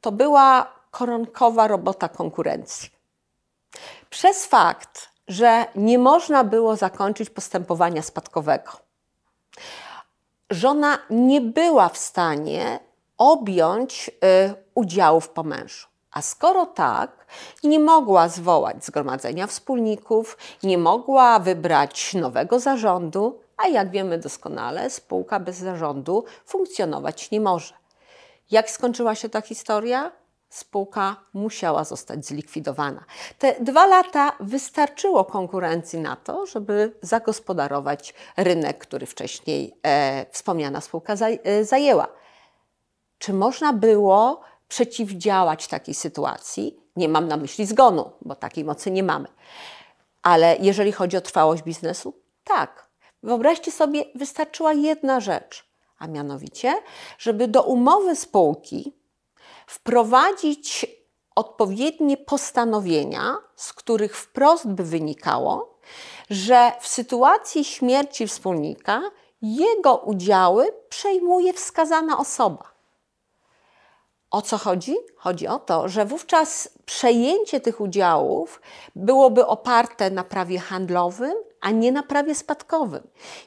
To 0.00 0.12
była 0.12 0.72
koronkowa 0.90 1.68
robota 1.68 2.08
konkurencji. 2.08 2.90
Przez 4.10 4.46
fakt, 4.46 5.08
że 5.28 5.66
nie 5.74 5.98
można 5.98 6.44
było 6.44 6.76
zakończyć 6.76 7.30
postępowania 7.30 8.02
spadkowego, 8.02 8.72
żona 10.50 10.98
nie 11.10 11.40
była 11.40 11.88
w 11.88 11.98
stanie 11.98 12.80
objąć 13.18 14.08
y, 14.08 14.65
udziałów 14.76 15.28
po 15.28 15.42
mężu. 15.42 15.86
A 16.10 16.22
skoro 16.22 16.66
tak, 16.66 17.26
nie 17.64 17.80
mogła 17.80 18.28
zwołać 18.28 18.84
zgromadzenia 18.84 19.46
wspólników, 19.46 20.38
nie 20.62 20.78
mogła 20.78 21.38
wybrać 21.38 22.14
nowego 22.14 22.60
zarządu, 22.60 23.40
a 23.56 23.68
jak 23.68 23.90
wiemy 23.90 24.18
doskonale, 24.18 24.90
spółka 24.90 25.40
bez 25.40 25.56
zarządu 25.56 26.24
funkcjonować 26.46 27.30
nie 27.30 27.40
może. 27.40 27.74
Jak 28.50 28.70
skończyła 28.70 29.14
się 29.14 29.28
ta 29.28 29.40
historia? 29.40 30.12
Spółka 30.48 31.16
musiała 31.32 31.84
zostać 31.84 32.26
zlikwidowana. 32.26 33.04
Te 33.38 33.54
dwa 33.60 33.86
lata 33.86 34.32
wystarczyło 34.40 35.24
konkurencji 35.24 35.98
na 35.98 36.16
to, 36.16 36.46
żeby 36.46 36.92
zagospodarować 37.02 38.14
rynek, 38.36 38.78
który 38.78 39.06
wcześniej 39.06 39.76
e, 39.82 40.26
wspomniana 40.30 40.80
spółka 40.80 41.16
zaj, 41.16 41.40
e, 41.44 41.64
zajęła. 41.64 42.08
Czy 43.18 43.32
można 43.32 43.72
było 43.72 44.40
przeciwdziałać 44.68 45.68
takiej 45.68 45.94
sytuacji? 45.94 46.80
Nie 46.96 47.08
mam 47.08 47.28
na 47.28 47.36
myśli 47.36 47.66
zgonu, 47.66 48.10
bo 48.22 48.34
takiej 48.34 48.64
mocy 48.64 48.90
nie 48.90 49.02
mamy. 49.02 49.28
Ale 50.22 50.56
jeżeli 50.60 50.92
chodzi 50.92 51.16
o 51.16 51.20
trwałość 51.20 51.62
biznesu, 51.62 52.14
tak. 52.44 52.88
Wyobraźcie 53.22 53.72
sobie, 53.72 54.04
wystarczyła 54.14 54.72
jedna 54.72 55.20
rzecz, 55.20 55.64
a 55.98 56.06
mianowicie, 56.06 56.74
żeby 57.18 57.48
do 57.48 57.62
umowy 57.62 58.16
spółki 58.16 58.92
wprowadzić 59.66 60.86
odpowiednie 61.34 62.16
postanowienia, 62.16 63.36
z 63.56 63.72
których 63.72 64.16
wprost 64.16 64.68
by 64.68 64.84
wynikało, 64.84 65.78
że 66.30 66.72
w 66.80 66.88
sytuacji 66.88 67.64
śmierci 67.64 68.26
wspólnika 68.26 69.02
jego 69.42 69.96
udziały 69.96 70.72
przejmuje 70.88 71.52
wskazana 71.52 72.18
osoba. 72.18 72.75
O 74.36 74.42
co 74.42 74.58
chodzi? 74.58 74.96
Chodzi 75.16 75.46
o 75.46 75.58
to, 75.58 75.88
że 75.88 76.04
wówczas 76.04 76.68
przejęcie 76.86 77.60
tych 77.60 77.80
udziałów 77.80 78.60
byłoby 78.96 79.46
oparte 79.46 80.10
na 80.10 80.24
prawie 80.24 80.58
handlowym, 80.58 81.34
a 81.60 81.70
nie 81.70 81.92
na 81.92 82.02
prawie 82.02 82.34
spadkowym. 82.34 83.02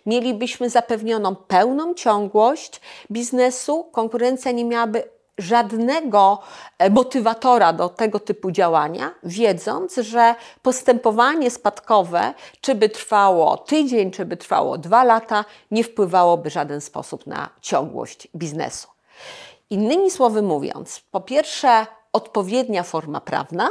Mielibyśmy 0.05 0.69
zapewnioną 0.69 1.35
pełną 1.35 1.93
ciągłość 1.93 2.81
biznesu, 3.11 3.83
konkurencja 3.83 4.51
nie 4.51 4.65
miałaby 4.65 5.03
żadnego 5.37 6.39
e, 6.77 6.89
motywatora 6.89 7.73
do 7.73 7.89
tego 7.89 8.19
typu 8.19 8.51
działania, 8.51 9.11
wiedząc, 9.23 9.95
że 9.95 10.35
postępowanie 10.61 11.51
spadkowe, 11.51 12.33
czy 12.61 12.75
by 12.75 12.89
trwało 12.89 13.57
tydzień, 13.57 14.11
czy 14.11 14.25
by 14.25 14.37
trwało 14.37 14.77
dwa 14.77 15.03
lata, 15.03 15.45
nie 15.71 15.83
wpływałoby 15.83 16.49
w 16.49 16.53
żaden 16.53 16.81
sposób 16.81 17.27
na 17.27 17.49
ciągłość 17.61 18.27
biznesu. 18.35 18.87
Innymi 19.69 20.11
słowy 20.11 20.41
mówiąc, 20.41 21.01
po 21.11 21.21
pierwsze, 21.21 21.87
odpowiednia 22.13 22.83
forma 22.83 23.21
prawna 23.21 23.69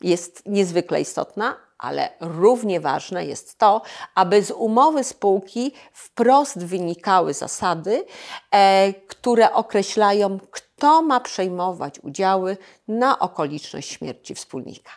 jest 0.00 0.42
niezwykle 0.46 1.00
istotna, 1.00 1.56
ale 1.78 2.12
równie 2.20 2.80
ważne 2.80 3.26
jest 3.26 3.58
to, 3.58 3.82
aby 4.14 4.42
z 4.42 4.50
umowy 4.50 5.04
spółki 5.04 5.72
wprost 5.92 6.64
wynikały 6.64 7.34
zasady, 7.34 8.04
e, 8.50 8.92
które 8.92 9.52
określają, 9.52 10.38
kto 10.50 11.02
ma 11.02 11.20
przejmować 11.20 11.98
udziały 11.98 12.56
na 12.88 13.18
okoliczność 13.18 13.90
śmierci 13.90 14.34
wspólnika. 14.34 14.90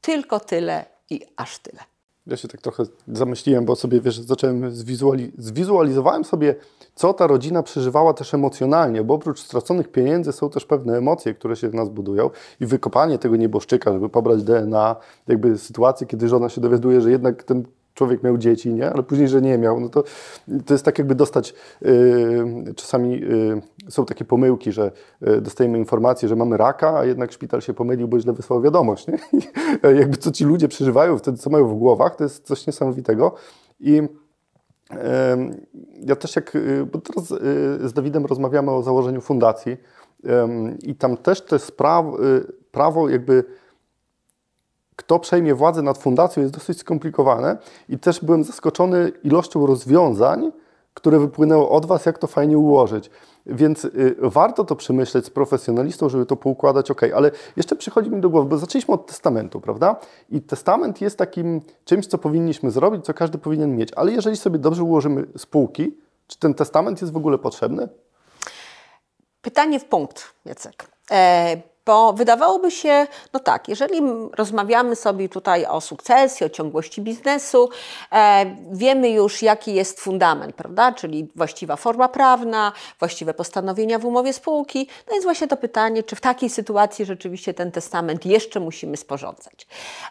Tylko 0.00 0.40
tyle 0.40 0.84
i 1.10 1.26
aż 1.36 1.58
tyle. 1.58 1.80
Ja 2.30 2.36
się 2.36 2.48
tak 2.48 2.60
trochę 2.60 2.84
zamyśliłem, 3.08 3.64
bo 3.64 3.76
sobie, 3.76 4.00
wiesz, 4.00 4.18
zacząłem, 4.18 4.70
zwizuali 4.70 5.32
zwizualizowałem 5.38 6.24
sobie, 6.24 6.54
co 6.94 7.14
ta 7.14 7.26
rodzina 7.26 7.62
przeżywała 7.62 8.14
też 8.14 8.34
emocjonalnie, 8.34 9.04
bo 9.04 9.14
oprócz 9.14 9.40
straconych 9.40 9.88
pieniędzy 9.88 10.32
są 10.32 10.50
też 10.50 10.64
pewne 10.64 10.98
emocje, 10.98 11.34
które 11.34 11.56
się 11.56 11.68
w 11.68 11.74
nas 11.74 11.88
budują 11.88 12.30
i 12.60 12.66
wykopanie 12.66 13.18
tego 13.18 13.36
nieboszczyka, 13.36 13.92
żeby 13.92 14.08
pobrać 14.08 14.42
DNA, 14.42 14.96
jakby 15.28 15.58
sytuację, 15.58 16.06
kiedy 16.06 16.28
żona 16.28 16.48
się 16.48 16.60
dowiaduje, 16.60 17.00
że 17.00 17.10
jednak 17.10 17.42
ten 17.42 17.64
człowiek 17.94 18.22
miał 18.22 18.38
dzieci, 18.38 18.74
nie? 18.74 18.90
ale 18.90 19.02
później, 19.02 19.28
że 19.28 19.42
nie 19.42 19.58
miał, 19.58 19.80
no 19.80 19.88
to, 19.88 20.04
to 20.66 20.74
jest 20.74 20.84
tak 20.84 20.98
jakby 20.98 21.14
dostać, 21.14 21.54
yy, 21.82 22.74
czasami 22.76 23.20
yy, 23.20 23.62
są 23.88 24.06
takie 24.06 24.24
pomyłki, 24.24 24.72
że 24.72 24.92
yy, 25.20 25.40
dostajemy 25.40 25.78
informację, 25.78 26.28
że 26.28 26.36
mamy 26.36 26.56
raka, 26.56 26.98
a 26.98 27.04
jednak 27.04 27.32
szpital 27.32 27.60
się 27.60 27.74
pomylił, 27.74 28.08
bo 28.08 28.20
źle 28.20 28.32
wysłał 28.32 28.62
wiadomość. 28.62 29.06
Nie? 29.06 29.18
jakby 30.00 30.16
co 30.16 30.30
ci 30.30 30.44
ludzie 30.44 30.68
przeżywają 30.68 31.18
wtedy, 31.18 31.38
co 31.38 31.50
mają 31.50 31.68
w 31.68 31.74
głowach, 31.74 32.16
to 32.16 32.24
jest 32.24 32.46
coś 32.46 32.66
niesamowitego. 32.66 33.34
I 33.80 34.02
ja 36.06 36.16
też 36.16 36.36
jak, 36.36 36.56
y, 36.56 36.86
bo 36.92 36.98
teraz 36.98 37.30
y, 37.30 37.88
z 37.88 37.92
Dawidem 37.92 38.26
rozmawiamy 38.26 38.70
o 38.70 38.82
założeniu 38.82 39.20
fundacji 39.20 39.76
i 40.82 40.94
tam 40.94 41.16
też 41.16 41.44
to 41.44 41.56
jest 41.56 41.76
prawo, 41.76 42.18
prawo 42.70 43.08
jakby 43.08 43.44
kto 45.00 45.18
przejmie 45.18 45.54
władzę 45.54 45.82
nad 45.82 45.98
fundacją 45.98 46.42
jest 46.42 46.54
dosyć 46.54 46.78
skomplikowane 46.78 47.56
i 47.88 47.98
też 47.98 48.24
byłem 48.24 48.44
zaskoczony 48.44 49.12
ilością 49.24 49.66
rozwiązań, 49.66 50.52
które 50.94 51.18
wypłynęły 51.18 51.68
od 51.68 51.86
Was, 51.86 52.06
jak 52.06 52.18
to 52.18 52.26
fajnie 52.26 52.58
ułożyć. 52.58 53.10
Więc 53.46 53.84
y, 53.84 54.16
warto 54.18 54.64
to 54.64 54.76
przemyśleć 54.76 55.26
z 55.26 55.30
profesjonalistą, 55.30 56.08
żeby 56.08 56.26
to 56.26 56.36
poukładać 56.36 56.90
ok. 56.90 57.00
Ale 57.14 57.30
jeszcze 57.56 57.76
przychodzi 57.76 58.10
mi 58.10 58.20
do 58.20 58.30
głowy, 58.30 58.48
bo 58.48 58.58
zaczęliśmy 58.58 58.94
od 58.94 59.06
testamentu, 59.06 59.60
prawda? 59.60 59.96
I 60.30 60.42
testament 60.42 61.00
jest 61.00 61.18
takim 61.18 61.60
czymś, 61.84 62.06
co 62.06 62.18
powinniśmy 62.18 62.70
zrobić, 62.70 63.04
co 63.04 63.14
każdy 63.14 63.38
powinien 63.38 63.76
mieć. 63.76 63.92
Ale 63.96 64.12
jeżeli 64.12 64.36
sobie 64.36 64.58
dobrze 64.58 64.82
ułożymy 64.82 65.26
spółki, 65.36 65.96
czy 66.26 66.38
ten 66.38 66.54
testament 66.54 67.00
jest 67.00 67.12
w 67.12 67.16
ogóle 67.16 67.38
potrzebny? 67.38 67.88
Pytanie 69.42 69.80
w 69.80 69.84
punkt, 69.84 70.34
Jacek. 70.44 70.90
E, 71.10 71.69
bo 71.90 72.12
wydawałoby 72.12 72.70
się, 72.70 73.06
no 73.32 73.40
tak, 73.40 73.68
jeżeli 73.68 74.00
rozmawiamy 74.36 74.96
sobie 74.96 75.28
tutaj 75.28 75.66
o 75.66 75.80
sukcesji, 75.80 76.46
o 76.46 76.48
ciągłości 76.48 77.02
biznesu, 77.02 77.70
e, 78.12 78.56
wiemy 78.72 79.10
już, 79.10 79.42
jaki 79.42 79.74
jest 79.74 80.00
fundament, 80.00 80.54
prawda? 80.54 80.92
Czyli 80.92 81.28
właściwa 81.36 81.76
forma 81.76 82.08
prawna, 82.08 82.72
właściwe 82.98 83.34
postanowienia 83.34 83.98
w 83.98 84.04
umowie 84.04 84.32
spółki. 84.32 84.88
No 85.08 85.14
jest 85.14 85.24
właśnie 85.24 85.48
to 85.48 85.56
pytanie, 85.56 86.02
czy 86.02 86.16
w 86.16 86.20
takiej 86.20 86.50
sytuacji 86.50 87.04
rzeczywiście 87.04 87.54
ten 87.54 87.72
testament 87.72 88.26
jeszcze 88.26 88.60
musimy 88.60 88.96
sporządzać. 88.96 89.66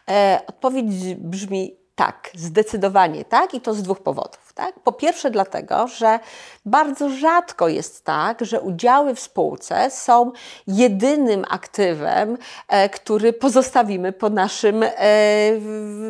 E, 0.10 0.42
odpowiedź 0.48 1.16
brzmi 1.16 1.79
Tak, 2.00 2.32
zdecydowanie 2.36 3.26
tak 3.26 3.54
i 3.54 3.62
to 3.62 3.74
z 3.74 3.84
dwóch 3.84 4.00
powodów. 4.00 4.54
Tak? 4.54 4.80
Po 4.80 4.92
pierwsze 4.92 5.32
dlatego, 5.32 5.88
że 5.88 6.20
bardzo 6.66 7.10
rzadko 7.10 7.68
jest 7.68 8.06
tak, 8.06 8.46
że 8.46 8.62
udziały 8.62 9.16
w 9.16 9.20
spółce 9.20 9.92
są 9.92 10.32
jedynym 10.68 11.46
aktywem, 11.50 12.38
e, 12.68 12.90
który 12.90 13.34
pozostawimy 13.34 14.12
po 14.12 14.30
naszym, 14.30 14.84
e, 14.84 14.92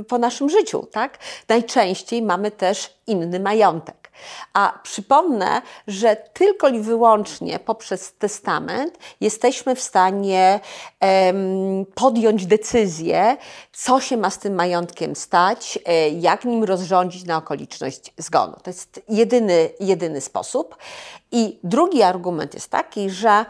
po 0.08 0.17
naszym 0.17 0.49
życiu. 0.49 0.88
Tak? 0.91 1.17
Najczęściej 1.47 2.21
mamy 2.21 2.52
też 2.52 2.93
inny 3.08 3.39
majątek. 3.39 4.09
A 4.53 4.79
przypomnę, 4.84 5.62
że 5.88 6.15
tylko 6.15 6.67
i 6.67 6.79
wyłącznie 6.79 7.60
poprzez 7.60 8.13
testament 8.13 8.97
jesteśmy 9.21 9.75
w 9.75 9.82
stanie 9.82 10.60
um, 11.01 11.86
podjąć 11.95 12.45
decyzję, 12.45 13.38
co 13.73 14.01
się 14.01 14.17
ma 14.17 14.29
z 14.29 14.39
tym 14.39 14.55
majątkiem 14.55 15.15
stać, 15.15 15.79
e, 15.86 16.10
jak 16.10 16.45
nim 16.45 16.63
rozrządzić 16.63 17.25
na 17.25 17.38
okoliczność 17.38 18.13
zgonu. 18.17 18.55
To 18.63 18.69
jest 18.69 19.01
jedyny, 19.10 19.69
jedyny 19.79 20.21
sposób. 20.21 20.77
I 21.32 21.60
drugi 21.63 22.03
argument 22.03 22.53
jest 22.53 22.69
taki, 22.69 23.10
że 23.10 23.45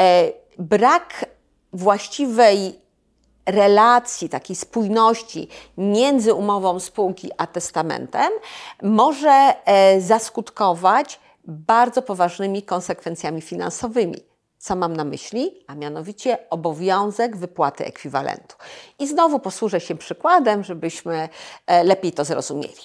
e, 0.00 0.32
brak 0.58 1.26
właściwej 1.72 2.81
relacji, 3.46 4.28
takiej 4.28 4.56
spójności 4.56 5.48
między 5.76 6.34
umową 6.34 6.80
spółki 6.80 7.30
a 7.38 7.46
testamentem 7.46 8.32
może 8.82 9.54
e, 9.64 10.00
zaskutkować 10.00 11.20
bardzo 11.44 12.02
poważnymi 12.02 12.62
konsekwencjami 12.62 13.42
finansowymi. 13.42 14.16
Co 14.58 14.76
mam 14.76 14.96
na 14.96 15.04
myśli? 15.04 15.64
A 15.66 15.74
mianowicie 15.74 16.38
obowiązek 16.50 17.36
wypłaty 17.36 17.84
ekwiwalentu. 17.84 18.56
I 18.98 19.06
znowu 19.06 19.38
posłużę 19.38 19.80
się 19.80 19.94
przykładem, 19.94 20.64
żebyśmy 20.64 21.28
e, 21.66 21.84
lepiej 21.84 22.12
to 22.12 22.24
zrozumieli. 22.24 22.82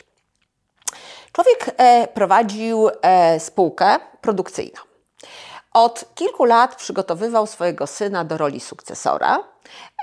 Człowiek 1.32 1.76
e, 1.78 2.08
prowadził 2.08 2.90
spółkę 3.40 4.00
produkcyjną. 4.22 4.82
Od 5.74 6.06
kilku 6.16 6.46
lat 6.46 6.76
przygotowywał 6.76 7.48
swojego 7.48 7.88
syna 7.88 8.24
do 8.24 8.38
roli 8.38 8.60
sukcesora. 8.60 9.44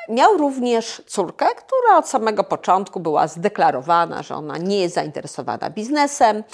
Miał 0.08 0.36
również 0.36 1.02
córkę, 1.06 1.46
która 1.46 1.98
od 1.98 2.08
samego 2.08 2.44
początku 2.44 3.00
była 3.00 3.28
zdeklarowana, 3.28 4.22
że 4.22 4.34
ona 4.34 4.58
nie 4.58 4.80
jest 4.80 4.94
zainteresowana 4.94 5.70
biznesem. 5.70 6.44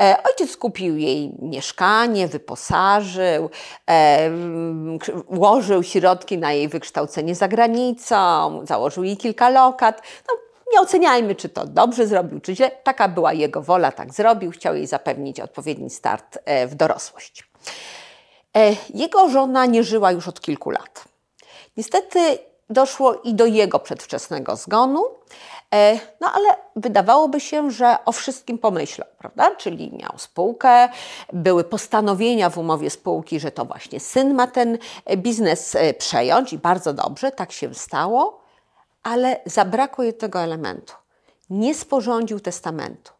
E, 0.00 0.16
ojciec 0.24 0.56
kupił 0.56 0.96
jej 0.96 1.32
mieszkanie, 1.42 2.28
wyposażył, 2.28 3.50
e, 3.90 4.30
włożył 5.28 5.82
środki 5.82 6.38
na 6.38 6.52
jej 6.52 6.68
wykształcenie 6.68 7.34
za 7.34 7.48
granicą, 7.48 8.60
założył 8.66 9.04
jej 9.04 9.16
kilka 9.16 9.48
lokat. 9.48 10.02
No, 10.28 10.34
nie 10.72 10.80
oceniajmy, 10.80 11.34
czy 11.34 11.48
to 11.48 11.66
dobrze 11.66 12.06
zrobił, 12.06 12.40
czy 12.40 12.56
źle. 12.56 12.70
Taka 12.70 13.08
była 13.08 13.32
jego 13.32 13.62
wola, 13.62 13.92
tak 13.92 14.14
zrobił. 14.14 14.50
Chciał 14.50 14.74
jej 14.74 14.86
zapewnić 14.86 15.40
odpowiedni 15.40 15.90
start 15.90 16.38
e, 16.44 16.66
w 16.66 16.74
dorosłość. 16.74 17.48
Jego 18.94 19.28
żona 19.28 19.66
nie 19.66 19.84
żyła 19.84 20.12
już 20.12 20.28
od 20.28 20.40
kilku 20.40 20.70
lat. 20.70 21.04
Niestety 21.76 22.38
doszło 22.70 23.14
i 23.14 23.34
do 23.34 23.46
jego 23.46 23.78
przedwczesnego 23.78 24.56
zgonu. 24.56 25.04
E, 25.74 25.98
no 26.20 26.32
ale 26.32 26.48
wydawałoby 26.76 27.40
się, 27.40 27.70
że 27.70 27.96
o 28.04 28.12
wszystkim 28.12 28.58
pomyślał, 28.58 29.08
prawda? 29.18 29.56
Czyli 29.56 29.92
miał 29.92 30.18
spółkę, 30.18 30.88
były 31.32 31.64
postanowienia 31.64 32.50
w 32.50 32.58
umowie 32.58 32.90
spółki, 32.90 33.40
że 33.40 33.50
to 33.50 33.64
właśnie 33.64 34.00
syn 34.00 34.34
ma 34.34 34.46
ten 34.46 34.78
biznes 35.16 35.74
e, 35.74 35.94
przejąć 35.94 36.52
i 36.52 36.58
bardzo 36.58 36.92
dobrze, 36.92 37.30
tak 37.30 37.52
się 37.52 37.74
stało, 37.74 38.40
ale 39.02 39.40
zabrakło 39.46 40.04
jednego 40.04 40.40
elementu. 40.40 40.94
Nie 41.50 41.74
sporządził 41.74 42.40
testamentu. 42.40 43.12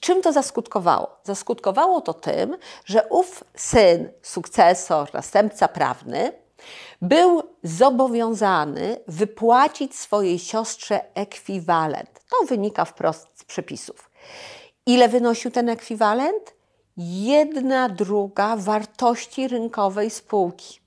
Czym 0.00 0.22
to 0.22 0.32
zaskutkowało? 0.32 1.16
Zaskutkowało 1.24 2.00
to 2.00 2.14
tym, 2.14 2.56
że 2.84 3.06
ów 3.10 3.44
syn, 3.56 4.08
sukcesor, 4.22 5.14
następca 5.14 5.68
prawny, 5.68 6.32
był 7.02 7.42
zobowiązany 7.62 9.00
wypłacić 9.08 9.94
swojej 9.94 10.38
siostrze 10.38 11.14
ekwiwalent. 11.14 12.20
To 12.30 12.46
wynika 12.46 12.84
wprost 12.84 13.28
z 13.34 13.44
przepisów. 13.44 14.10
Ile 14.86 15.08
wynosił 15.08 15.50
ten 15.50 15.68
ekwiwalent? 15.68 16.54
Jedna 16.96 17.88
druga 17.88 18.56
wartości 18.56 19.48
rynkowej 19.48 20.10
spółki. 20.10 20.80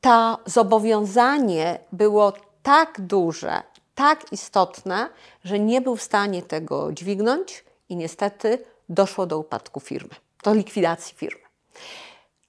To 0.00 0.38
zobowiązanie 0.46 1.78
było 1.92 2.32
tak 2.62 3.00
duże, 3.00 3.62
tak 3.94 4.32
istotne, 4.32 5.08
że 5.44 5.58
nie 5.58 5.80
był 5.80 5.96
w 5.96 6.02
stanie 6.02 6.42
tego 6.42 6.92
dźwignąć 6.92 7.64
i 7.88 7.96
niestety 7.96 8.64
doszło 8.88 9.26
do 9.26 9.38
upadku 9.38 9.80
firmy, 9.80 10.14
do 10.44 10.54
likwidacji 10.54 11.16
firmy. 11.16 11.42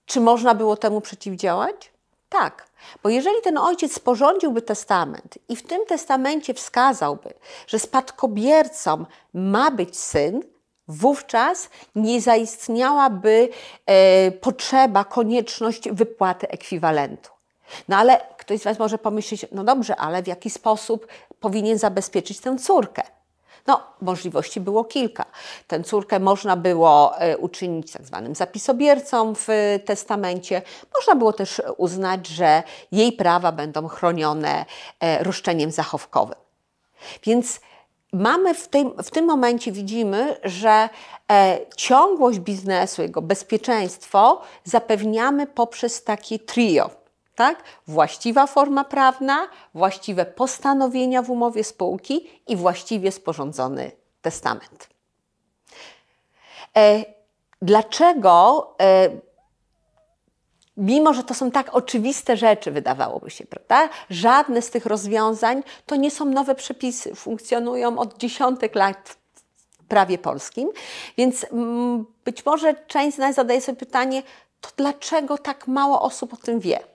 Czy 0.06 0.20
można 0.20 0.56
było 0.56 0.78
temu 0.78 1.02
przeciwdziałać? 1.02 1.92
Tak, 2.30 2.68
bo 3.04 3.10
jeżeli 3.10 3.42
ten 3.44 3.58
ojciec 3.58 3.94
sporządziłby 3.94 4.62
testament 4.62 5.38
i 5.50 5.56
w 5.56 5.68
tym 5.68 5.86
testamencie 5.86 6.54
wskazałby, 6.54 7.34
że 7.68 7.80
spadkobiercą 7.80 9.06
ma 9.34 9.72
być 9.72 10.00
syn, 10.00 10.44
wówczas 10.88 11.70
nie 11.96 12.22
zaistniałaby 12.22 13.50
e, 13.86 14.32
potrzeba, 14.32 15.04
konieczność 15.04 15.90
wypłaty 15.90 16.50
ekwiwalentu. 16.50 17.30
No 17.88 17.98
ale 17.98 18.22
ktoś 18.38 18.60
z 18.60 18.64
Was 18.64 18.80
może 18.80 18.98
pomyśleć, 18.98 19.46
no 19.52 19.64
dobrze, 19.64 19.96
ale 19.96 20.24
w 20.24 20.28
jaki 20.28 20.50
sposób 20.50 21.08
powinien 21.40 21.78
zabezpieczyć 21.78 22.40
tę 22.40 22.58
córkę? 22.58 23.04
No, 23.68 23.82
możliwości 24.02 24.60
było 24.60 24.84
kilka. 24.84 25.26
Tę 25.68 25.84
córkę 25.84 26.20
można 26.20 26.58
było 26.58 27.20
e, 27.20 27.38
uczynić 27.38 27.92
tak 27.92 28.06
zwanym 28.06 28.36
zapisobiercą 28.36 29.34
w 29.36 29.48
testamencie. 29.86 30.62
Można 30.96 31.16
było 31.16 31.34
też 31.34 31.62
uznać, 31.78 32.28
że 32.28 32.64
jej 32.92 33.12
prawa 33.12 33.52
będą 33.52 33.88
chronione 33.88 34.66
e, 35.00 35.24
roszczeniem 35.24 35.72
zachowkowym. 35.72 36.36
Więc 37.24 37.60
mamy 38.14 38.54
w 38.54 38.68
tym, 38.68 38.94
w 39.04 39.12
tym 39.12 39.26
momencie 39.26 39.72
widzimy, 39.72 40.38
że 40.44 40.90
e, 41.32 41.60
ciągłość 41.76 42.40
biznesu, 42.40 43.02
jego 43.02 43.22
bezpieczeństwo 43.22 44.42
zapewniamy 44.64 45.48
poprzez 45.48 46.04
takie 46.04 46.40
trio 46.40 47.03
tak? 47.36 47.64
Właściwa 47.88 48.48
forma 48.48 48.84
prawna, 48.84 49.48
właściwe 49.74 50.26
postanowienia 50.26 51.22
w 51.22 51.30
umowie 51.30 51.64
spółki 51.64 52.30
i 52.48 52.56
właściwie 52.56 53.12
sporządzony 53.12 53.92
testament. 54.22 54.90
E, 56.78 57.06
dlaczego, 57.62 58.68
e, 58.82 59.10
mimo 60.78 61.14
że 61.14 61.24
to 61.24 61.34
są 61.34 61.52
tak 61.52 61.76
oczywiste 61.76 62.38
rzeczy, 62.38 62.72
wydawałoby 62.72 63.30
się, 63.30 63.46
prawda? 63.46 63.90
Żadne 64.10 64.62
z 64.62 64.70
tych 64.70 64.86
rozwiązań 64.86 65.64
to 65.86 65.96
nie 65.96 66.12
są 66.12 66.26
nowe 66.26 66.56
przepisy, 66.56 67.16
funkcjonują 67.16 68.00
od 68.00 68.18
dziesiątek 68.18 68.76
lat 68.76 69.18
w 69.72 69.86
prawie 69.88 70.18
polskim, 70.18 70.70
więc 71.18 71.46
mm, 71.52 72.06
być 72.26 72.46
może 72.46 72.74
część 72.88 73.16
z 73.16 73.20
nas 73.20 73.36
zadaje 73.36 73.62
sobie 73.62 73.78
pytanie, 73.78 74.24
to 74.62 74.70
dlaczego 74.78 75.38
tak 75.38 75.68
mało 75.68 76.02
osób 76.02 76.34
o 76.34 76.38
tym 76.38 76.60
wie? 76.60 76.93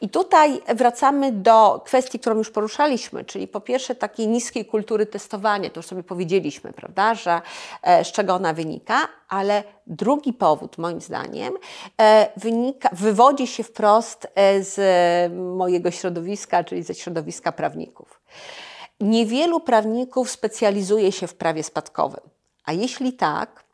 I 0.00 0.08
tutaj 0.08 0.60
wracamy 0.74 1.32
do 1.32 1.82
kwestii, 1.84 2.18
którą 2.18 2.36
już 2.36 2.50
poruszaliśmy, 2.50 3.24
czyli 3.24 3.48
po 3.48 3.60
pierwsze 3.60 3.94
takiej 3.94 4.28
niskiej 4.28 4.66
kultury 4.66 5.06
testowania, 5.06 5.70
to 5.70 5.78
już 5.78 5.86
sobie 5.86 6.02
powiedzieliśmy, 6.02 6.72
prawda, 6.72 7.14
że 7.14 7.40
e, 7.82 8.04
z 8.04 8.12
czego 8.12 8.34
ona 8.34 8.52
wynika, 8.52 9.08
ale 9.28 9.64
drugi 9.86 10.32
powód, 10.32 10.78
moim 10.78 11.00
zdaniem, 11.00 11.54
e, 12.00 12.28
wynika, 12.36 12.88
wywodzi 12.92 13.46
się 13.46 13.62
wprost 13.62 14.28
e, 14.34 14.62
z 14.62 14.76
mojego 15.56 15.90
środowiska, 15.90 16.64
czyli 16.64 16.82
ze 16.82 16.94
środowiska 16.94 17.52
prawników. 17.52 18.20
Niewielu 19.00 19.60
prawników 19.60 20.30
specjalizuje 20.30 21.12
się 21.12 21.26
w 21.26 21.34
prawie 21.34 21.62
spadkowym, 21.62 22.20
a 22.64 22.72
jeśli 22.72 23.12
tak, 23.12 23.64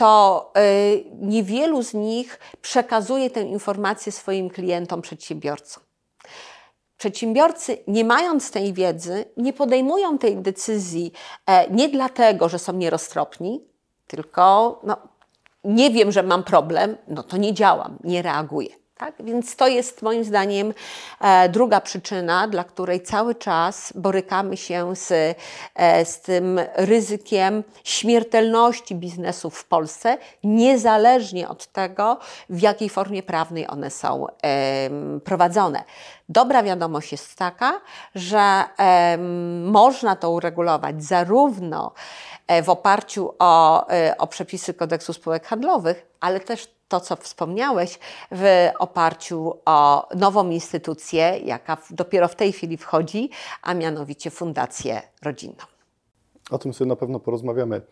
to 0.00 0.52
y, 0.58 1.04
niewielu 1.20 1.82
z 1.82 1.94
nich 1.94 2.38
przekazuje 2.62 3.30
tę 3.30 3.42
informację 3.42 4.12
swoim 4.12 4.50
klientom, 4.50 5.02
przedsiębiorcom. 5.02 5.82
Przedsiębiorcy, 6.98 7.78
nie 7.86 8.04
mając 8.04 8.50
tej 8.50 8.72
wiedzy, 8.72 9.24
nie 9.36 9.52
podejmują 9.52 10.18
tej 10.18 10.36
decyzji 10.36 11.12
e, 11.46 11.70
nie 11.70 11.88
dlatego, 11.88 12.48
że 12.48 12.58
są 12.58 12.72
nieroztropni, 12.72 13.64
tylko 14.06 14.80
no, 14.84 14.96
nie 15.64 15.90
wiem, 15.90 16.12
że 16.12 16.22
mam 16.22 16.44
problem, 16.44 16.96
no 17.08 17.22
to 17.22 17.36
nie 17.36 17.54
działam, 17.54 17.98
nie 18.04 18.22
reaguję. 18.22 18.79
Tak? 19.00 19.14
Więc 19.20 19.56
to 19.56 19.68
jest 19.68 20.02
moim 20.02 20.24
zdaniem 20.24 20.74
e, 21.20 21.48
druga 21.48 21.80
przyczyna, 21.80 22.48
dla 22.48 22.64
której 22.64 23.02
cały 23.02 23.34
czas 23.34 23.92
borykamy 23.96 24.56
się 24.56 24.96
z, 24.96 25.36
e, 25.74 26.04
z 26.04 26.20
tym 26.20 26.60
ryzykiem 26.74 27.64
śmiertelności 27.84 28.94
biznesów 28.94 29.58
w 29.58 29.64
Polsce, 29.64 30.18
niezależnie 30.44 31.48
od 31.48 31.66
tego, 31.66 32.18
w 32.50 32.60
jakiej 32.60 32.88
formie 32.88 33.22
prawnej 33.22 33.68
one 33.68 33.90
są 33.90 34.26
prowadzone. 35.24 35.84
Dobra 36.28 36.62
wiadomość 36.62 37.12
jest 37.12 37.34
taka, 37.34 37.80
że 38.14 38.64
można 39.64 40.16
to 40.16 40.30
uregulować 40.30 41.04
zarówno 41.04 41.92
e, 42.46 42.62
w 42.62 42.68
oparciu 42.68 43.34
o, 43.38 43.86
o 44.18 44.26
przepisy 44.26 44.74
kodeksu 44.74 45.12
spółek 45.12 45.46
handlowych, 45.46 46.06
ale 46.20 46.40
też 46.40 46.79
to, 46.90 47.00
co 47.00 47.16
wspomniałeś, 47.16 47.98
w 48.32 48.70
oparciu 48.78 49.54
o 49.64 50.08
nową 50.16 50.50
instytucję, 50.50 51.38
jaka 51.44 51.76
dopiero 51.90 52.28
w 52.28 52.34
tej 52.34 52.52
chwili 52.52 52.76
wchodzi, 52.76 53.30
a 53.62 53.74
mianowicie 53.74 54.30
Fundację 54.30 55.02
Rodzinną. 55.22 55.64
O 56.50 56.58
tym 56.58 56.74
sobie 56.74 56.88
na 56.88 56.96
pewno 56.96 57.20
porozmawiamy 57.20 57.82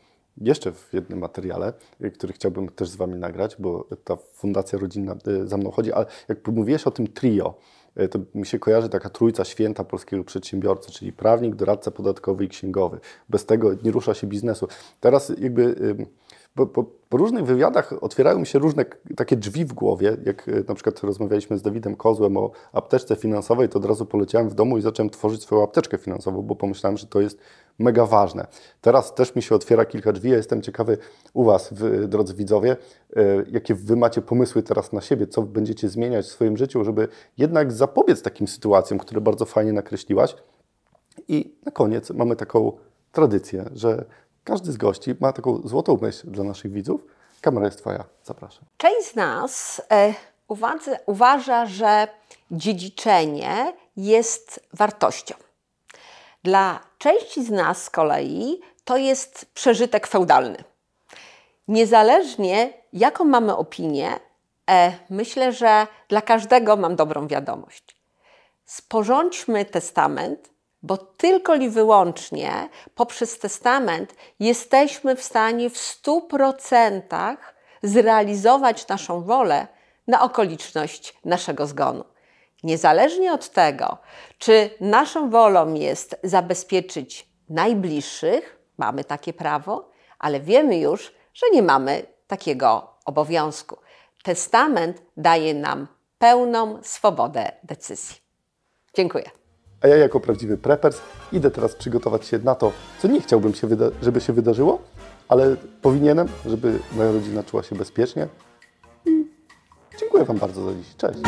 jeszcze 0.41 0.73
w 0.73 0.89
jednym 0.93 1.19
materiale, 1.19 1.73
który 2.15 2.33
chciałbym 2.33 2.69
też 2.69 2.89
z 2.89 2.97
Wami 2.97 3.15
nagrać, 3.15 3.57
bo 3.59 3.87
ta 4.05 4.17
Fundacja 4.17 4.79
Rodzinna 4.79 5.17
y, 5.29 5.49
za 5.49 5.57
mną 5.57 5.71
chodzi, 5.71 5.93
ale 5.93 6.07
jak 6.29 6.49
mówiłeś 6.49 6.87
o 6.87 6.91
tym 6.91 7.07
trio, 7.07 7.55
y, 8.01 8.09
to 8.09 8.19
mi 8.35 8.47
się 8.47 8.59
kojarzy 8.59 8.89
taka 8.89 9.11
trójca 9.11 9.45
święta 9.45 9.85
polskiego 9.85 10.25
przedsiębiorcy, 10.25 10.93
czyli 10.93 11.13
prawnik, 11.13 11.55
doradca 11.55 11.91
podatkowy 11.91 12.45
i 12.45 12.49
księgowy. 12.49 13.01
Bez 13.29 13.47
tego 13.47 13.75
nie 13.83 13.91
rusza 13.91 14.15
się 14.15 14.27
biznesu. 14.27 14.69
Teraz 15.01 15.33
jakby 15.39 15.97
po, 16.55 16.67
po, 16.67 16.85
po, 16.85 17.17
różnych 17.17 17.45
wywiadach 17.45 17.93
otwierają 18.01 18.39
mi 18.39 18.47
się 18.47 18.59
różne 18.59 18.85
takie 19.17 19.37
drzwi 19.37 19.65
w 19.65 19.73
głowie. 19.73 20.17
Jak 20.27 20.49
e, 20.49 20.53
na 20.69 20.75
przykład 20.75 21.01
rozmawialiśmy 21.01 21.59
z 21.59 21.63
Dawidem 21.63 21.97
Kozłem 21.97 22.37
o 22.37 22.51
apteczce 22.73 23.17
finansowej, 23.17 23.69
to 23.69 23.79
od 23.79 23.85
razu 23.85 24.07
poleciałem 24.07 24.49
w 24.49 24.55
domu 24.55 24.79
i 24.79 24.83
zacząłem 24.83 25.11
tworzyć 25.11 25.43
swoją 25.43 25.63
apteczkę 25.63 25.99
finansową, 25.99 26.43
bo 26.43 26.57
pomyślałem, 26.57 26.97
że 26.97 27.07
to 27.07 27.21
jest 27.21 27.39
mega 27.79 28.07
ważne. 28.07 28.47
Teraz 28.81 29.15
też 29.15 29.37
mi 29.37 29.43
się 29.43 29.55
otwiera 29.55 29.85
kilka 29.85 30.13
drzwi. 30.13 30.31
Ja 30.31 30.37
jestem 30.37 30.63
ciekawy 30.63 30.99
u 31.33 31.45
Was, 31.45 31.75
drodzy 32.09 32.35
widzowie, 32.35 32.77
e, 33.17 33.23
jakie 33.51 33.75
Wy 33.75 33.97
macie 33.97 34.23
pomysły 34.23 34.63
teraz 34.63 34.93
na 34.93 35.01
siebie, 35.01 35.27
co 35.27 35.43
będziecie 35.43 35.89
zmieniać 35.89 36.27
w 36.27 36.29
swoim 36.29 36.57
życiu, 36.57 36.85
żeby 36.85 37.09
jednak 37.39 37.73
zapobiec 37.73 38.23
takim 38.23 38.49
sytuacjom, 38.49 38.99
które 38.99 39.21
bardzo 39.21 39.45
fajnie 39.45 39.73
nakreśliłaś. 39.73 40.37
I 41.29 41.55
na 41.67 41.73
koniec 41.73 42.11
mamy 42.11 42.37
taką 42.37 42.73
tradycję, 43.13 43.65
że 43.73 44.05
każdy 44.45 44.73
z 44.73 44.77
gości 44.77 45.15
ma 45.21 45.33
taką 45.33 45.61
złotą 45.65 45.99
myśl 46.03 46.31
dla 46.31 46.45
naszych 46.45 46.73
widzów. 46.73 47.01
Kamera 47.41 47.67
jest 47.67 47.79
Twoja. 47.79 48.05
Zapraszam. 48.25 48.65
Część 48.77 49.13
z 49.13 49.15
nas 49.15 49.83
e, 49.91 50.15
uwadze, 50.49 50.99
uważa, 51.07 51.67
że 51.67 52.09
dziedziczenie 52.51 53.73
jest 53.97 54.61
wartością. 54.73 55.35
Dla 56.43 56.81
części 56.99 57.45
z 57.45 57.51
nas 57.51 57.83
z 57.83 57.91
kolei 57.91 58.61
to 58.85 58.97
jest 58.97 59.47
przeżytek 59.55 60.07
feudalny. 60.07 60.65
Niezależnie 61.69 62.73
jaką 62.93 63.25
mamy 63.25 63.57
opinię, 63.57 64.21
e, 64.71 64.93
myślę, 65.11 65.53
że 65.53 65.87
dla 66.09 66.23
każdego 66.23 66.77
mam 66.77 66.97
dobrą 66.97 67.29
wiadomość. 67.29 67.97
Sporządźmy 68.65 69.65
testament 69.65 70.51
bo 70.89 70.97
tylko 70.97 71.55
i 71.55 71.69
wyłącznie 71.69 72.69
poprzez 72.95 73.39
testament 73.39 74.15
jesteśmy 74.41 75.17
w 75.17 75.23
stanie 75.23 75.71
w 75.71 75.77
100% 75.77 77.37
zrealizować 77.83 78.89
naszą 78.89 79.23
wolę 79.23 79.67
na 80.07 80.23
okoliczność 80.23 81.15
naszego 81.25 81.67
zgonu. 81.67 82.05
Niezależnie 82.63 83.33
od 83.33 83.49
tego, 83.51 83.99
czy 84.39 84.71
naszą 84.81 85.31
wolą 85.31 85.75
jest 85.75 86.17
zabezpieczyć 86.23 87.29
najbliższych, 87.49 88.59
mamy 88.79 89.05
takie 89.05 89.33
prawo, 89.33 89.91
ale 90.19 90.41
wiemy 90.41 90.79
już, 90.79 91.15
że 91.35 91.47
nie 91.53 91.63
mamy 91.63 92.07
takiego 92.27 92.95
obowiązku. 93.05 93.77
Testament 94.23 95.03
daje 95.17 95.55
nam 95.55 95.89
pełną 96.19 96.79
swobodę 96.83 97.53
decyzji. 97.63 98.17
Dziękuję. 98.95 99.31
A 99.83 99.89
ja 99.89 99.97
jako 99.97 100.21
prawdziwy 100.21 100.57
preppers 100.57 101.01
idę 101.33 101.51
teraz 101.51 101.75
przygotować 101.75 102.27
się 102.27 102.39
na 102.39 102.55
to, 102.55 102.73
co 103.03 103.09
nie 103.09 103.21
chciałbym, 103.21 103.55
się 103.55 103.69
żeby 104.03 104.21
się 104.21 104.33
wydarzyło, 104.33 104.83
ale 105.29 105.57
powinienem, 105.83 106.29
żeby 106.47 106.79
moja 106.97 107.13
rodzina 107.13 107.43
czuła 107.43 107.63
się 107.63 107.77
bezpiecznie. 107.77 108.29
I 109.07 109.27
dziękuję 110.01 110.25
Wam 110.25 110.39
bardzo 110.39 110.65
za 110.65 110.75
dziś. 110.75 110.97
Cześć. 110.97 111.19